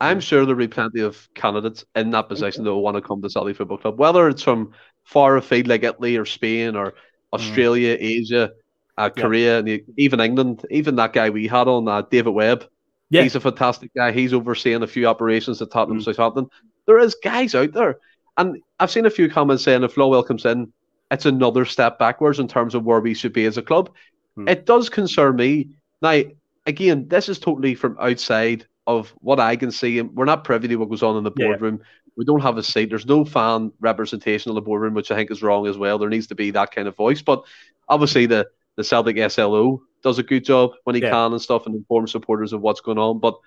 [0.00, 3.20] I'm sure there'll be plenty of candidates in that position that will want to come
[3.20, 4.72] to Celtic Football Club, whether it's from
[5.04, 6.94] far afield like Italy or Spain or
[7.34, 8.02] Australia, mm.
[8.02, 8.50] Asia,
[8.96, 10.64] uh, Korea, and even England.
[10.70, 12.66] Even that guy we had on, uh, David Webb.
[13.10, 13.22] Yeah.
[13.22, 14.12] He's a fantastic guy.
[14.12, 16.04] He's overseeing a few operations at Tottenham, mm.
[16.04, 16.48] Southampton.
[16.86, 17.98] There is guys out there
[18.36, 20.72] and I've seen a few comments saying if Lawwell comes in,
[21.10, 23.90] it's another step backwards in terms of where we should be as a club.
[24.36, 24.48] Hmm.
[24.48, 25.68] It does concern me.
[26.02, 26.22] Now,
[26.66, 29.98] again, this is totally from outside of what I can see.
[29.98, 31.78] And we're not privy to what goes on in the boardroom.
[31.80, 31.86] Yeah.
[32.16, 32.90] We don't have a seat.
[32.90, 35.98] There's no fan representation in the boardroom, which I think is wrong as well.
[35.98, 37.22] There needs to be that kind of voice.
[37.22, 37.44] But
[37.88, 41.10] obviously, the, the Celtic SLO does a good job when he yeah.
[41.10, 43.18] can and stuff and informs supporters of what's going on.
[43.18, 43.38] But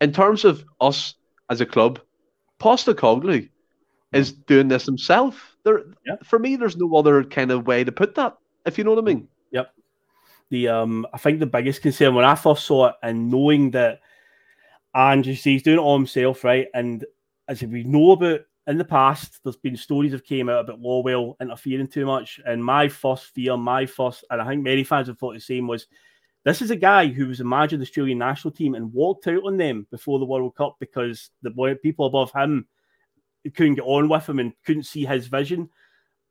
[0.00, 1.14] in terms of us
[1.50, 2.00] as a club,
[2.58, 3.48] Postecoglou
[4.12, 5.56] is doing this himself.
[5.64, 5.84] There,
[6.24, 8.36] for me, there's no other kind of way to put that.
[8.66, 9.28] If you know what I mean.
[9.52, 9.72] Yep.
[10.50, 14.00] The um, I think the biggest concern when I first saw it and knowing that
[14.94, 16.68] Andrew he's doing it all himself, right?
[16.74, 17.04] And
[17.48, 21.34] as we know about in the past, there's been stories have came out about Lawwell
[21.40, 22.40] interfering too much.
[22.44, 25.66] And my first fear, my first, and I think many fans have thought the same
[25.66, 25.86] was
[26.44, 29.56] this is a guy who was imagined the Australian national team and walked out on
[29.56, 32.66] them before the World Cup because the people above him
[33.48, 35.70] couldn't get on with him and couldn't see his vision.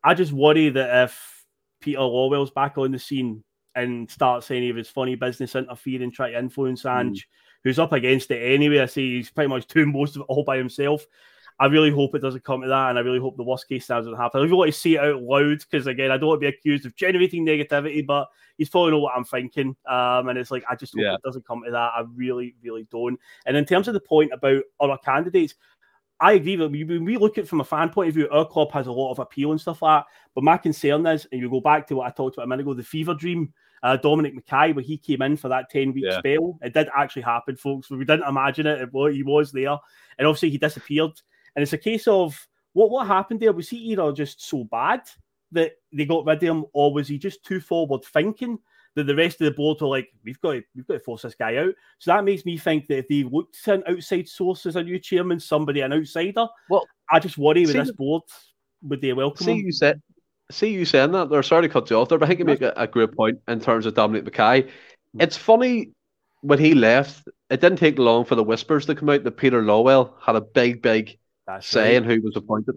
[0.03, 1.45] I just worry that if
[1.81, 3.43] Peter Lawwell's back on the scene
[3.75, 6.89] and starts any of his funny business interfering, try to influence hmm.
[6.89, 7.29] Ange, mm.
[7.63, 8.79] who's up against it anyway.
[8.79, 11.05] I say he's pretty much doing most of it all by himself.
[11.61, 13.85] I really hope it doesn't come to that, and I really hope the worst case
[13.85, 14.41] scenario doesn't happen.
[14.41, 16.55] I don't want to say it out loud because again, I don't want to be
[16.55, 19.75] accused of generating negativity, but he's probably know what I'm thinking.
[19.85, 21.15] Um, and it's like I just hope yeah.
[21.15, 21.91] it doesn't come to that.
[21.95, 23.19] I really, really don't.
[23.45, 25.55] And in terms of the point about other candidates,
[26.21, 26.85] I agree with you.
[26.85, 28.91] When we look at it from a fan point of view, our club has a
[28.91, 30.07] lot of appeal and stuff like that.
[30.35, 32.63] But my concern is, and you go back to what I talked about a minute
[32.63, 33.53] ago, the fever dream,
[33.83, 36.19] uh, Dominic McKay, where he came in for that 10 week yeah.
[36.19, 36.59] spell.
[36.61, 37.89] It did actually happen, folks.
[37.89, 38.81] We didn't imagine it.
[38.81, 39.13] it.
[39.13, 39.77] He was there.
[40.17, 41.11] And obviously he disappeared.
[41.55, 43.53] And it's a case of what, what happened there?
[43.53, 45.01] Was he either just so bad
[45.53, 48.59] that they got rid of him, or was he just too forward thinking?
[48.95, 51.21] That the rest of the board were like, we've got to, we've got to force
[51.21, 51.73] this guy out.
[51.99, 54.83] So that makes me think that if they looked to an outside source as a
[54.83, 58.23] new chairman, somebody an outsider, well, I just worry with this board
[58.81, 59.65] would they welcome see him?
[59.65, 60.01] You said,
[60.51, 61.29] see you saying that.
[61.29, 63.13] They're sorry to cut you off there, but I think you make a, a great
[63.13, 64.69] point in terms of Dominic McKay.
[65.13, 65.21] Hmm.
[65.21, 65.91] It's funny
[66.41, 69.61] when he left, it didn't take long for the whispers to come out that Peter
[69.61, 71.95] Lawwell had a big, big That's say right.
[71.95, 72.75] in who was appointed.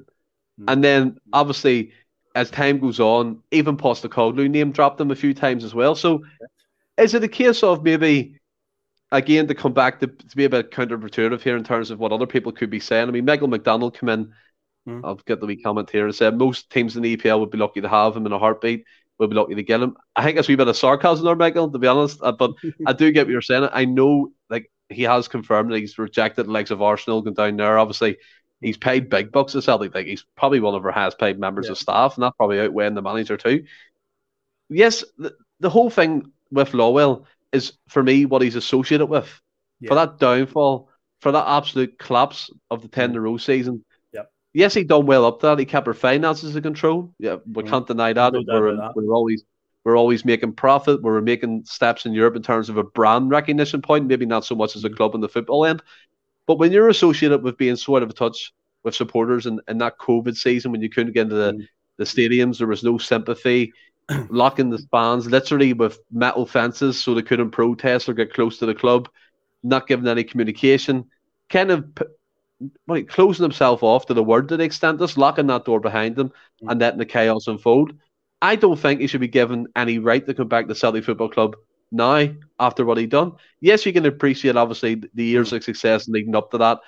[0.60, 0.64] Mm.
[0.68, 1.92] And then obviously
[2.34, 5.94] as time goes on, even Postecoglou name dropped them a few times as well.
[5.94, 6.24] So
[6.96, 8.38] is it a case of maybe
[9.10, 12.12] again to come back to, to be a bit counterintuitive here in terms of what
[12.12, 13.08] other people could be saying?
[13.08, 14.32] I mean, Michael McDonald come in.
[14.88, 15.02] Mm.
[15.04, 17.58] I'll get the wee comment here and said most teams in the EPL would be
[17.58, 18.84] lucky to have him in a heartbeat.
[19.18, 19.96] we'd be lucky to get him.
[20.16, 22.18] I think it's a wee bit of sarcasm there, Michael, to be honest.
[22.22, 22.52] Uh, but
[22.86, 23.68] I do get what you're saying.
[23.72, 27.56] I know, like he has confirmed that he's rejected the likes of Arsenal going down
[27.56, 27.78] there.
[27.78, 28.16] Obviously,
[28.62, 29.94] he's paid big bucks to Celtic.
[29.94, 31.72] Like he's probably one of our highest paid members yeah.
[31.72, 33.64] of staff, and that probably outweighing the manager too.
[34.68, 39.40] Yes, the, the whole thing with Lawwell is for me what he's associated with.
[39.80, 39.88] Yeah.
[39.88, 40.88] For that downfall,
[41.20, 43.84] for that absolute collapse of the ten in a row season.
[44.12, 44.30] Yep.
[44.54, 45.56] Yes, he done well up there.
[45.56, 47.12] He kept our finances under control.
[47.18, 48.32] Yeah, we mm can't deny that.
[48.32, 48.92] No we're, that.
[48.94, 49.44] we're always
[49.84, 51.02] we're always making profit.
[51.02, 54.54] We're making steps in Europe in terms of a brand recognition point, maybe not so
[54.54, 54.96] much as a mm.
[54.96, 55.82] club in the football end.
[56.52, 58.52] But when you're associated with being so out of touch
[58.84, 61.66] with supporters in, in that COVID season when you couldn't get into the, mm.
[61.96, 63.72] the stadiums, there was no sympathy,
[64.28, 68.66] locking the fans literally with metal fences so they couldn't protest or get close to
[68.66, 69.08] the club,
[69.62, 71.06] not giving any communication,
[71.48, 71.86] kind of
[72.86, 76.18] like closing himself off to the world to the extent, just locking that door behind
[76.18, 76.28] him
[76.62, 76.70] mm.
[76.70, 77.94] and letting the chaos unfold.
[78.42, 81.30] I don't think he should be given any right to come back to Celtic Football
[81.30, 81.56] Club
[81.92, 82.28] now
[82.58, 83.32] after what he done.
[83.60, 85.56] Yes, you can appreciate obviously the years mm.
[85.56, 86.80] of success leading up to that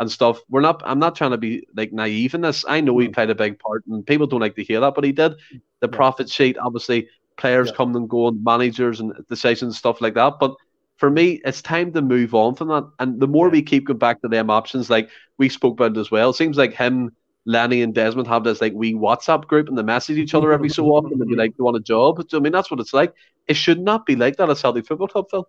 [0.00, 0.40] and stuff.
[0.48, 0.82] We're not.
[0.84, 2.64] I'm not trying to be like naive in this.
[2.66, 3.14] I know he mm.
[3.14, 5.34] played a big part, and people don't like to hear that, but he did.
[5.80, 7.76] The profit sheet, obviously, players yeah.
[7.76, 10.34] come and go, and managers and decisions, and stuff like that.
[10.40, 10.54] But
[10.96, 12.90] for me, it's time to move on from that.
[12.98, 16.10] And the more we keep going back to them options, like we spoke about as
[16.10, 17.14] well, it seems like him
[17.46, 20.68] Lenny and Desmond have this like we WhatsApp group and they message each other every
[20.68, 21.38] so often and be mm-hmm.
[21.38, 23.14] like, "Do you want a job?" I mean, that's what it's like.
[23.46, 25.48] It should not be like that at Celtic Football Club, Phil.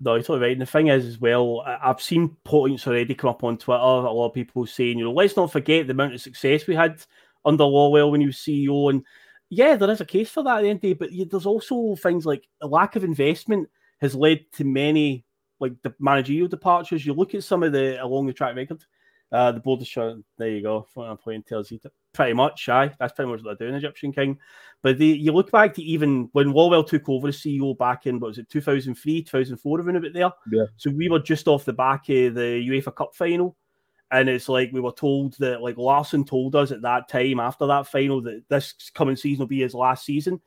[0.00, 0.52] No, you're totally right.
[0.52, 3.80] And the thing is, as well, I've seen points already come up on Twitter.
[3.80, 6.74] A lot of people saying, you know, let's not forget the amount of success we
[6.74, 7.00] had
[7.44, 8.90] under Lawwell when he was CEO.
[8.90, 9.04] And
[9.48, 11.46] yeah, there is a case for that at the end of the day, but there's
[11.46, 13.68] also things like a lack of investment
[14.00, 15.24] has led to many
[15.60, 17.06] like the managerial departures.
[17.06, 18.84] You look at some of the along the track record
[19.32, 20.16] uh, the border shot.
[20.36, 20.86] There you go.
[20.96, 21.44] I'm playing
[22.12, 22.68] pretty much.
[22.68, 24.38] Aye, that's pretty much what they're doing, Egyptian King.
[24.82, 28.20] But the, you look back to even when Lawwell took over as CEO back in
[28.20, 30.30] what was it 2003, 2004, around about there.
[30.50, 30.66] Yeah.
[30.76, 33.56] So we were just off the back of the UEFA Cup final,
[34.10, 37.66] and it's like we were told that like Larsson told us at that time after
[37.66, 40.40] that final that this coming season will be his last season,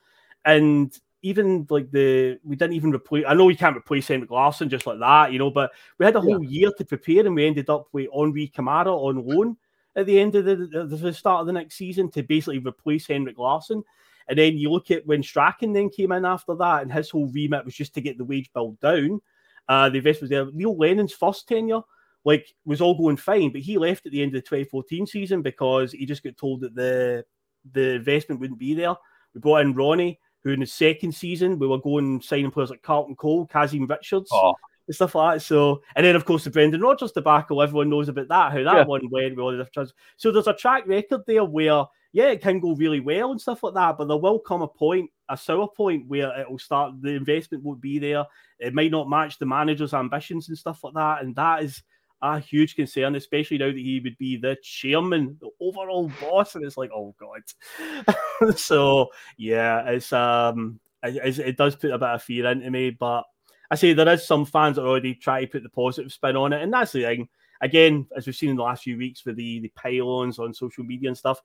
[0.44, 0.96] and
[1.26, 3.26] even like the we didn't even replace.
[3.28, 6.16] I know we can't replace Henrik Larsson just like that, you know, but we had
[6.16, 6.50] a whole yeah.
[6.50, 9.58] year to prepare, and we ended up with Henri Camara on loan
[9.96, 13.08] at the end of the, the, the start of the next season to basically replace
[13.08, 13.84] Henrik Larsson.
[14.28, 17.28] And then you look at when Strachan then came in after that, and his whole
[17.28, 19.20] remit was just to get the wage bill down.
[19.68, 20.46] Uh, the investment was there.
[20.54, 21.82] Neil Lennon's first tenure,
[22.24, 25.42] like, was all going fine, but he left at the end of the 2014 season
[25.42, 27.26] because he just got told that the
[27.74, 28.94] the investment wouldn't be there.
[29.34, 32.84] We brought in Ronnie who in the second season we were going signing players like
[32.84, 34.54] Carlton Cole, Kazim Richards, oh.
[34.88, 35.42] and stuff like that.
[35.42, 38.76] So, and then of course the Brendan Rodgers debacle, everyone knows about that, how that
[38.78, 38.86] yeah.
[38.86, 39.92] one went with all the different.
[40.16, 43.62] So there's a track record there where yeah, it can go really well and stuff
[43.62, 46.94] like that, but there will come a point, a sour point where it will start.
[47.02, 48.24] The investment won't be there.
[48.58, 51.84] It might not match the manager's ambitions and stuff like that, and that is
[52.22, 56.66] a huge concern, especially now that he would be the chairman, the overall boss, and
[56.66, 58.58] it's like, oh god.
[58.58, 63.24] so yeah, it's um, it, it, does put a bit of fear into me, but
[63.70, 66.54] I say there is some fans that already try to put the positive spin on
[66.54, 67.30] it, and that's the thing.
[67.62, 70.84] Again, as we've seen in the last few weeks with the the pylons on social
[70.84, 71.42] media and stuff,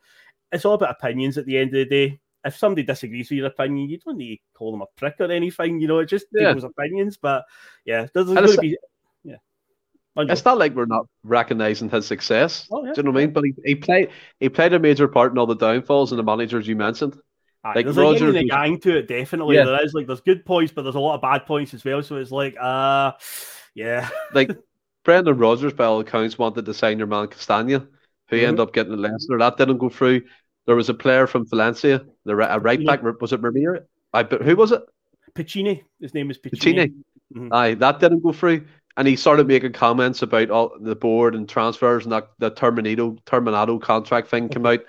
[0.53, 2.21] it's all about opinions at the end of the day.
[2.45, 5.31] If somebody disagrees with your opinion, you don't need to call them a prick or
[5.31, 5.79] anything.
[5.79, 6.49] You know, it just yeah.
[6.49, 7.19] people's opinions.
[7.19, 7.45] But
[7.85, 8.79] yeah, there's, there's going to be
[10.29, 12.67] It's not like we're not recognizing his success.
[12.71, 13.33] Oh, yeah, Do you know what I mean?
[13.33, 16.23] But he, he played he played a major part in all the downfalls and the
[16.23, 17.17] managers you mentioned.
[17.63, 19.57] Aye, like there's Rodgers like a gang to it, definitely.
[19.57, 19.65] Yeah.
[19.65, 22.03] There is like there's good points, but there's a lot of bad points as well.
[22.03, 23.13] So it's like, uh,
[23.75, 24.09] yeah.
[24.35, 24.51] like
[25.05, 27.87] Brendan Rodgers, by all accounts, wanted to sign your man Castagne,
[28.29, 28.47] who mm-hmm.
[28.47, 29.39] ended up getting a Leicester.
[29.39, 30.23] That didn't go through.
[30.67, 33.03] There was a player from Valencia, the a right back.
[33.21, 33.81] Was it Ramiro?
[34.13, 34.83] I who was it?
[35.35, 35.83] Piccini.
[36.01, 36.59] His name is Piccini.
[36.59, 36.95] Piccini.
[37.35, 37.53] Mm-hmm.
[37.53, 38.67] Aye, that didn't go through.
[39.01, 43.19] And he started making comments about all the board and transfers and that the Terminato
[43.25, 44.81] Terminato contract thing came out.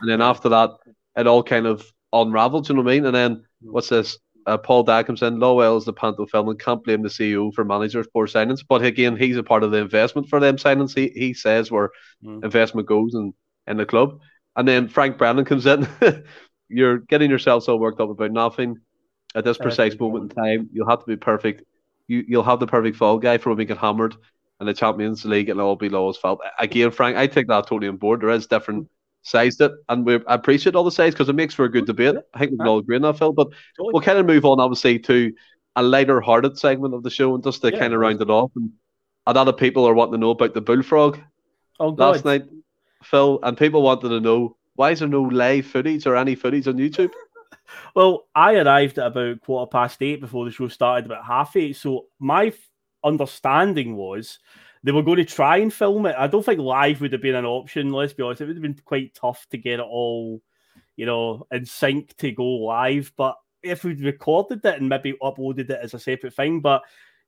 [0.00, 0.70] And then after that,
[1.16, 3.06] it all kind of unraveled, you know what I mean?
[3.06, 4.18] And then what's this?
[4.46, 5.38] Uh, Paul Dagg comes in.
[5.38, 8.60] Lawwell is the Panto film and can't blame the CEO for managers poor signings.
[8.68, 10.96] But again, he's a part of the investment for them signings.
[10.96, 11.90] He he says where
[12.24, 12.44] mm.
[12.44, 13.34] investment goes in,
[13.66, 14.20] in the club.
[14.54, 15.88] And then Frank Brandon comes in.
[16.68, 18.76] You're getting yourself so worked up about nothing
[19.34, 20.70] at this precise moment in time.
[20.72, 21.64] You'll have to be perfect.
[22.08, 24.16] You you'll have the perfect fall guy for when we get hammered
[24.60, 26.40] in the Champions League and all be low as felt.
[26.58, 28.20] Again, Frank, I take that totally on board.
[28.20, 28.88] There is different
[29.22, 32.14] sized it, and we appreciate all the size because it makes for a good debate.
[32.32, 33.32] I think we can all agree on that, Phil.
[33.32, 33.48] But
[33.78, 35.32] we'll kind of move on, obviously, to
[35.74, 38.30] a lighter hearted segment of the show, and just to yeah, kind of round it
[38.30, 38.52] off.
[38.56, 38.70] And
[39.26, 41.18] a lot of people are wanting to know about the bullfrog
[41.80, 42.44] oh, last night,
[43.02, 46.68] Phil, and people wanted to know why is there no live footage or any footage
[46.68, 47.10] on YouTube.
[47.94, 51.76] Well, I arrived at about quarter past eight before the show started, about half eight.
[51.76, 52.52] So my
[53.04, 54.38] understanding was
[54.82, 56.14] they were going to try and film it.
[56.16, 57.90] I don't think live would have been an option.
[57.90, 60.42] Let's be honest, it would have been quite tough to get it all,
[60.96, 63.12] you know, in sync to go live.
[63.16, 66.82] But if we'd recorded it and maybe uploaded it as a separate thing, but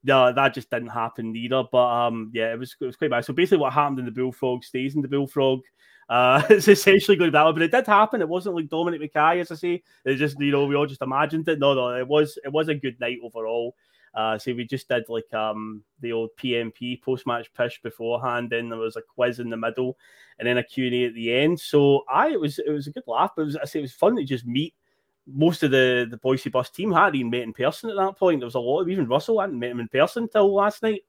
[0.05, 1.64] no, that just didn't happen either.
[1.70, 3.24] But um, yeah, it was it was quite bad.
[3.24, 5.61] So basically, what happened in the bullfrog stays in the bullfrog.
[6.09, 8.20] Uh, it's essentially going that, but it did happen.
[8.20, 9.82] It wasn't like Dominic McKay, as I say.
[10.04, 11.59] It just you know we all just imagined it.
[11.59, 13.74] No, no, it was it was a good night overall.
[14.14, 18.50] Uh, so we just did like um the old PMP post match push beforehand.
[18.50, 19.98] Then there was a quiz in the middle,
[20.38, 21.61] and then a Q and A at the end.
[21.61, 23.32] So I it was it was a good laugh.
[23.36, 24.74] It was I say it was fun to just meet
[25.26, 28.40] most of the the Boise Bus team hadn't even met in person at that point.
[28.40, 31.02] There was a lot of even Russell hadn't met him in person till last night.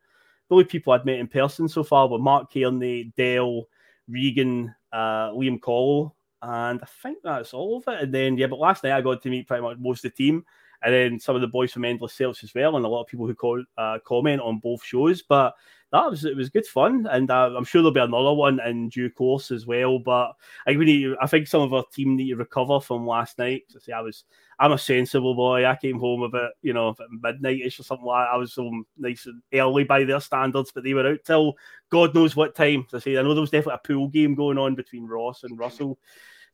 [0.50, 3.66] The only people I'd met in person so far were Mark Cairney, Dale,
[4.08, 8.04] Regan, uh, Liam Cole, and I think that's all of it.
[8.04, 10.16] And then yeah, but last night I got to meet pretty much most of the
[10.16, 10.46] team
[10.82, 13.08] and then some of the boys from Endless Celts as well, and a lot of
[13.08, 15.22] people who call, uh, comment on both shows.
[15.22, 15.54] But
[15.92, 18.90] that was it was good fun, and uh, I'm sure there'll be another one in
[18.90, 19.98] due course as well.
[19.98, 20.34] But
[20.68, 23.64] I we need, I think some of our team need to recover from last night.
[23.70, 24.24] So say I was,
[24.60, 25.66] I'm a sensible boy.
[25.66, 28.28] I came home about you know midnightish or something like.
[28.28, 28.36] That.
[28.36, 31.56] I was home nice and early by their standards, but they were out till
[31.90, 32.86] God knows what time.
[32.90, 35.44] So I say I know there was definitely a pool game going on between Ross
[35.44, 35.98] and Russell.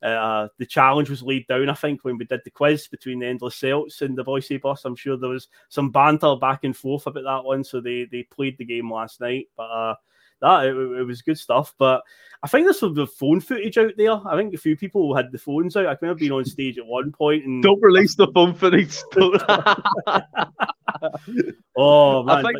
[0.02, 3.26] Uh, the challenge was laid down, I think, when we did the quiz between the
[3.26, 4.84] Endless Celts and the Boise Bus.
[4.84, 7.64] I'm sure there was some banter back and forth about that one.
[7.64, 9.48] So they, they played the game last night.
[9.56, 9.94] But uh,
[10.40, 11.74] that it, it, was good stuff.
[11.78, 12.02] But
[12.42, 14.20] I think there's some the phone footage out there.
[14.26, 15.86] I think a few people had the phones out.
[15.86, 18.98] I I've been on stage at one point and don't release the phone footage.
[21.76, 22.38] oh man.
[22.38, 22.58] I think,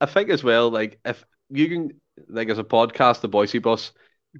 [0.00, 3.92] I think as well, like if you can like as a podcast, the Boise Bus,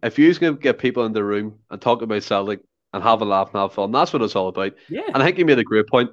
[0.03, 2.61] if you can get people in the room and talk about Celtic
[2.93, 4.73] and have a laugh and have fun, that's what it's all about.
[4.89, 5.03] Yeah.
[5.07, 6.11] And I think you made a great point.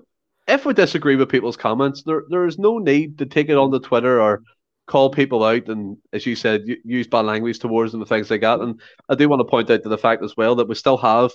[0.48, 3.72] If we disagree with people's comments, there there is no need to take it on
[3.72, 4.42] the Twitter or
[4.88, 8.42] call people out and, as you said, use bad language towards them and things like
[8.42, 8.62] that.
[8.62, 10.98] And I do want to point out to the fact as well that we still
[10.98, 11.32] have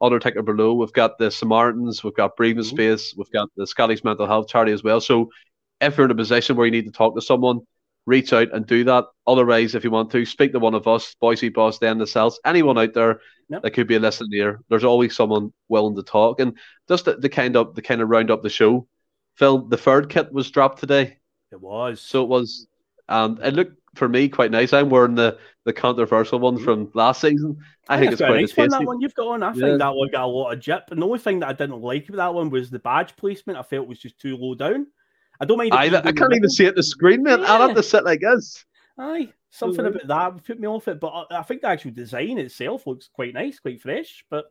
[0.00, 0.74] Undertaker below.
[0.74, 2.76] We've got the Samaritans, we've got Breathing mm-hmm.
[2.76, 5.00] Space, we've got the Scottish Mental Health Charity as well.
[5.00, 5.30] So
[5.80, 7.60] if you're in a position where you need to talk to someone,
[8.06, 9.04] reach out and do that.
[9.26, 12.40] Otherwise, if you want to, speak to one of us, Boise Boss, then the cells,
[12.44, 13.62] anyone out there yep.
[13.62, 14.60] that could be a listener.
[14.68, 16.40] There's always someone willing to talk.
[16.40, 18.86] And just the, the kind of the kind of round up the show.
[19.36, 21.18] Phil, the third kit was dropped today.
[21.50, 22.00] It was.
[22.00, 22.66] So it was
[23.08, 24.72] and it looked for me quite nice.
[24.72, 27.58] I'm wearing the, the controversial one from last season.
[27.88, 28.68] I, I think, it's quite nice one.
[28.70, 29.52] That one you've got on, I yeah.
[29.52, 30.84] think that one got a lot of jip.
[30.90, 33.58] And the only thing that I didn't like about that one was the badge placement.
[33.58, 34.86] I felt it was just too low down.
[35.42, 35.74] I don't mind.
[35.74, 37.40] I, I can't even see it the screen, man.
[37.40, 37.52] Yeah.
[37.52, 38.64] i have to sit like this.
[38.96, 42.38] Aye, something about that put me off it, but I, I, think the actual design
[42.38, 44.24] itself looks quite nice, quite fresh.
[44.30, 44.44] But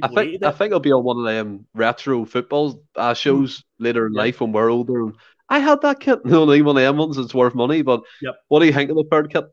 [0.00, 3.64] I think I think it'll be on one of them retro football uh, shows mm.
[3.80, 4.20] later in yeah.
[4.20, 5.06] life when we're older.
[5.48, 6.20] I had that kit.
[6.24, 7.18] No, only one of them ones.
[7.18, 7.82] It's worth money.
[7.82, 8.36] But yep.
[8.46, 9.46] what do you think of the third kit?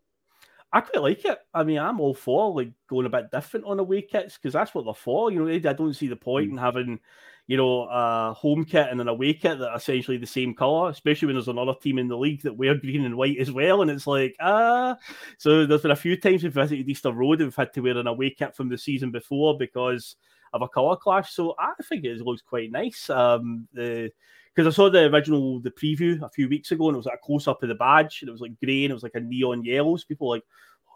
[0.73, 1.37] I quite like it.
[1.53, 4.73] I mean, I'm all for like going a bit different on away kits because that's
[4.73, 5.31] what they're for.
[5.31, 6.51] You know, I don't see the point mm.
[6.53, 6.99] in having
[7.45, 10.89] you know, a home kit and an away kit that are essentially the same color,
[10.89, 13.81] especially when there's another team in the league that wear green and white as well.
[13.81, 14.97] And it's like, ah.
[15.37, 17.97] So there's been a few times we've visited Easter Road and we've had to wear
[17.97, 20.15] an away kit from the season before because
[20.53, 21.33] of a color clash.
[21.33, 23.09] So I think it looks quite nice.
[23.09, 24.11] Um, the
[24.55, 27.15] because I saw the original the preview a few weeks ago, and it was like
[27.15, 29.15] a close up of the badge, and it was like grey and it was like
[29.15, 30.03] a neon yellows.
[30.03, 30.43] People like,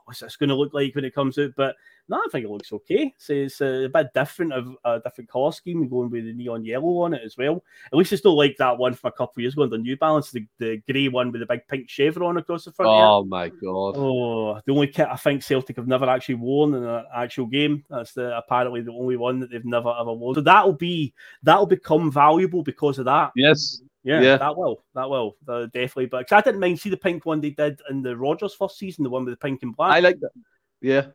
[0.08, 1.52] what's this going to look like when it comes out?
[1.58, 1.76] But
[2.08, 3.14] no, I think it looks okay.
[3.18, 6.64] So it's uh, a bit different of a different color scheme, going with the neon
[6.64, 7.62] yellow on it as well.
[7.92, 9.78] At least it's still like that one from a couple of years ago on the
[9.78, 12.90] New Balance, the, the grey one with the big pink chevron across the front.
[12.90, 13.96] Oh my god!
[13.98, 17.84] Oh, the only kit I think Celtic have never actually worn in an actual game.
[17.90, 20.36] That's the apparently the only one that they've never ever worn.
[20.36, 23.32] So that'll be that'll become valuable because of that.
[23.36, 23.82] Yes.
[24.08, 26.06] Yeah, yeah, that will, that will, uh, definitely.
[26.06, 29.04] But I didn't mind see the pink one they did in the Rodgers first season,
[29.04, 29.92] the one with the pink and black.
[29.92, 30.32] I like that.
[30.80, 31.08] Yeah,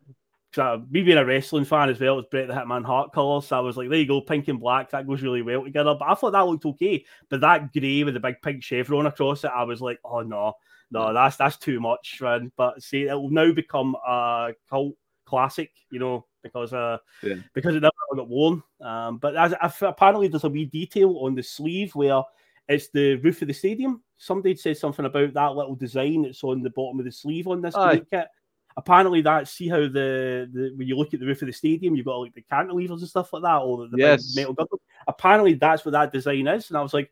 [0.54, 3.46] so me being a wrestling fan as well, it's Bret the Hitman Hart colours.
[3.46, 4.90] So I was like, there you go, pink and black.
[4.90, 5.94] That goes really well together.
[5.98, 7.04] But I thought that looked okay.
[7.30, 10.52] But that grey with the big pink chevron across it, I was like, oh no,
[10.90, 12.52] no, that's that's too much, man.
[12.56, 17.36] But see, it will now become a cult classic, you know, because uh yeah.
[17.54, 18.62] because it never got worn.
[18.82, 22.22] Um, but as, apparently there's a wee detail on the sleeve where
[22.68, 24.02] it's the roof of the stadium.
[24.16, 27.60] Somebody said something about that little design that's on the bottom of the sleeve on
[27.60, 27.74] this
[28.10, 28.28] kit
[28.76, 31.94] apparently that see how the, the when you look at the roof of the stadium,
[31.94, 34.34] you've got like the cantilevers and stuff like that, or the yes.
[34.34, 34.80] metal gutters.
[35.06, 37.10] Apparently that's what that design is, and I was like,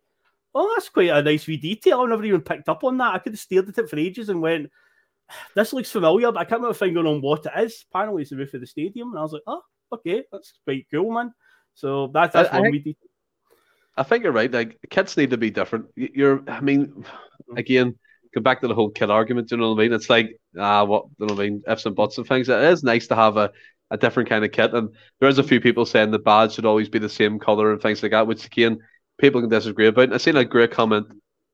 [0.55, 2.01] oh, that's quite a nice wee detail.
[2.01, 3.15] I never even picked up on that.
[3.15, 4.71] I could have stared at it for ages and went,
[5.55, 7.85] this looks familiar, but I can't put a finger on what it is.
[7.91, 10.87] Apparently it's the roof of the stadium, and I was like, oh, okay, that's quite
[10.91, 11.33] cool, man.
[11.75, 13.10] So that's that's I, one I, wee detail.
[14.01, 14.51] I think you're right.
[14.51, 15.87] Like kids need to be different.
[15.95, 17.05] You're, I mean,
[17.57, 17.97] again
[18.35, 19.49] go back to the whole kid argument.
[19.49, 19.93] Do You know what I mean?
[19.93, 21.63] It's like ah, what do you know what I mean?
[21.69, 22.49] Ifs and buts and things.
[22.49, 23.51] It is nice to have a,
[23.91, 24.91] a different kind of kit, and
[25.21, 28.03] there's a few people saying the badge should always be the same color and things
[28.03, 28.79] like that, which again
[29.19, 30.13] people can disagree about.
[30.13, 31.07] I seen a great comment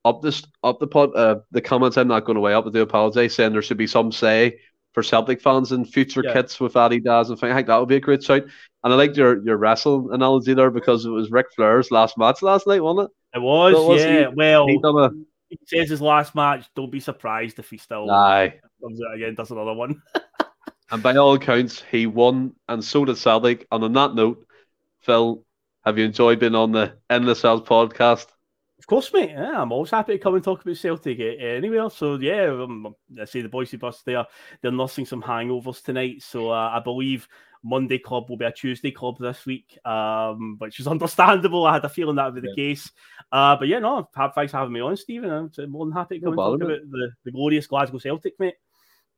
[0.05, 1.16] up this up the pod.
[1.16, 2.66] Uh, the comments I'm not going away up.
[2.66, 4.59] I do apologize, saying there should be some say
[4.97, 6.32] for Celtic fans in future yeah.
[6.32, 7.53] kits with Adidas and things.
[7.53, 8.44] I think that would be a great shout.
[8.82, 12.40] And I liked your your wrestle analogy there because it was Ric Flair's last match
[12.40, 13.36] last night, wasn't it?
[13.36, 14.28] It was, so it yeah.
[14.34, 15.11] Well, he a
[15.51, 16.64] he says his last match.
[16.74, 18.55] Don't be surprised if he still Aye.
[18.82, 20.01] comes out again, does another one.
[20.90, 23.66] and by all accounts, he won, and so did Celtic.
[23.70, 24.47] And on that note,
[25.01, 25.44] Phil,
[25.84, 28.28] have you enjoyed being on the Endless Celts podcast?
[28.87, 29.30] Of course, mate.
[29.30, 31.91] Yeah, I'm always happy to come and talk about Celtic anywhere.
[31.91, 34.24] So yeah, um, I see the Boise bus there.
[34.62, 37.26] They're nursing some hangovers tonight, so uh, I believe
[37.64, 41.66] Monday club will be a Tuesday club this week, um, which is understandable.
[41.66, 42.68] I had a feeling that would be the yeah.
[42.68, 42.93] case.
[43.32, 45.32] Uh, but yeah, no, thanks for having me on, Stephen.
[45.32, 48.39] I'm more than happy to come no and talk about the, the glorious Glasgow Celtic,
[48.39, 48.55] mate.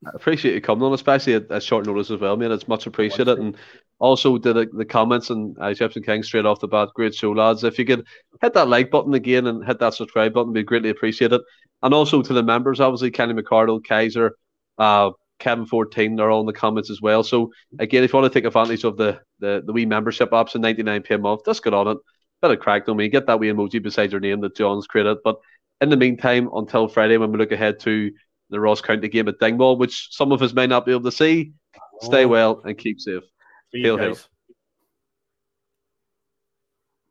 [0.06, 2.52] I appreciate you coming on, especially at, at short notice as well, man.
[2.52, 3.38] It's much appreciated.
[3.38, 3.56] And
[3.98, 6.90] also did the, the comments and uh, Egyptian King straight off the bat.
[6.94, 7.64] Great show, lads.
[7.64, 8.06] If you could
[8.40, 11.42] hit that like button again and hit that subscribe button, we'd greatly appreciate it.
[11.82, 14.36] And also to the members, obviously Kenny McCardle, Kaiser,
[14.78, 17.22] uh, Kevin 14, they're all in the comments as well.
[17.22, 20.62] So again, if you want to take advantage of the the, the wee membership option,
[20.62, 21.98] 99p a month, just get on it.
[22.42, 23.08] Bit of crack on me.
[23.08, 25.18] Get that wee emoji beside your name that John's created.
[25.24, 25.36] But
[25.80, 28.12] in the meantime, until Friday when we look ahead to
[28.50, 31.12] the Ross County game at Dingwall, which some of us may not be able to
[31.12, 31.52] see,
[32.00, 32.28] stay oh.
[32.28, 33.24] well and keep safe.
[33.72, 34.28] See guys.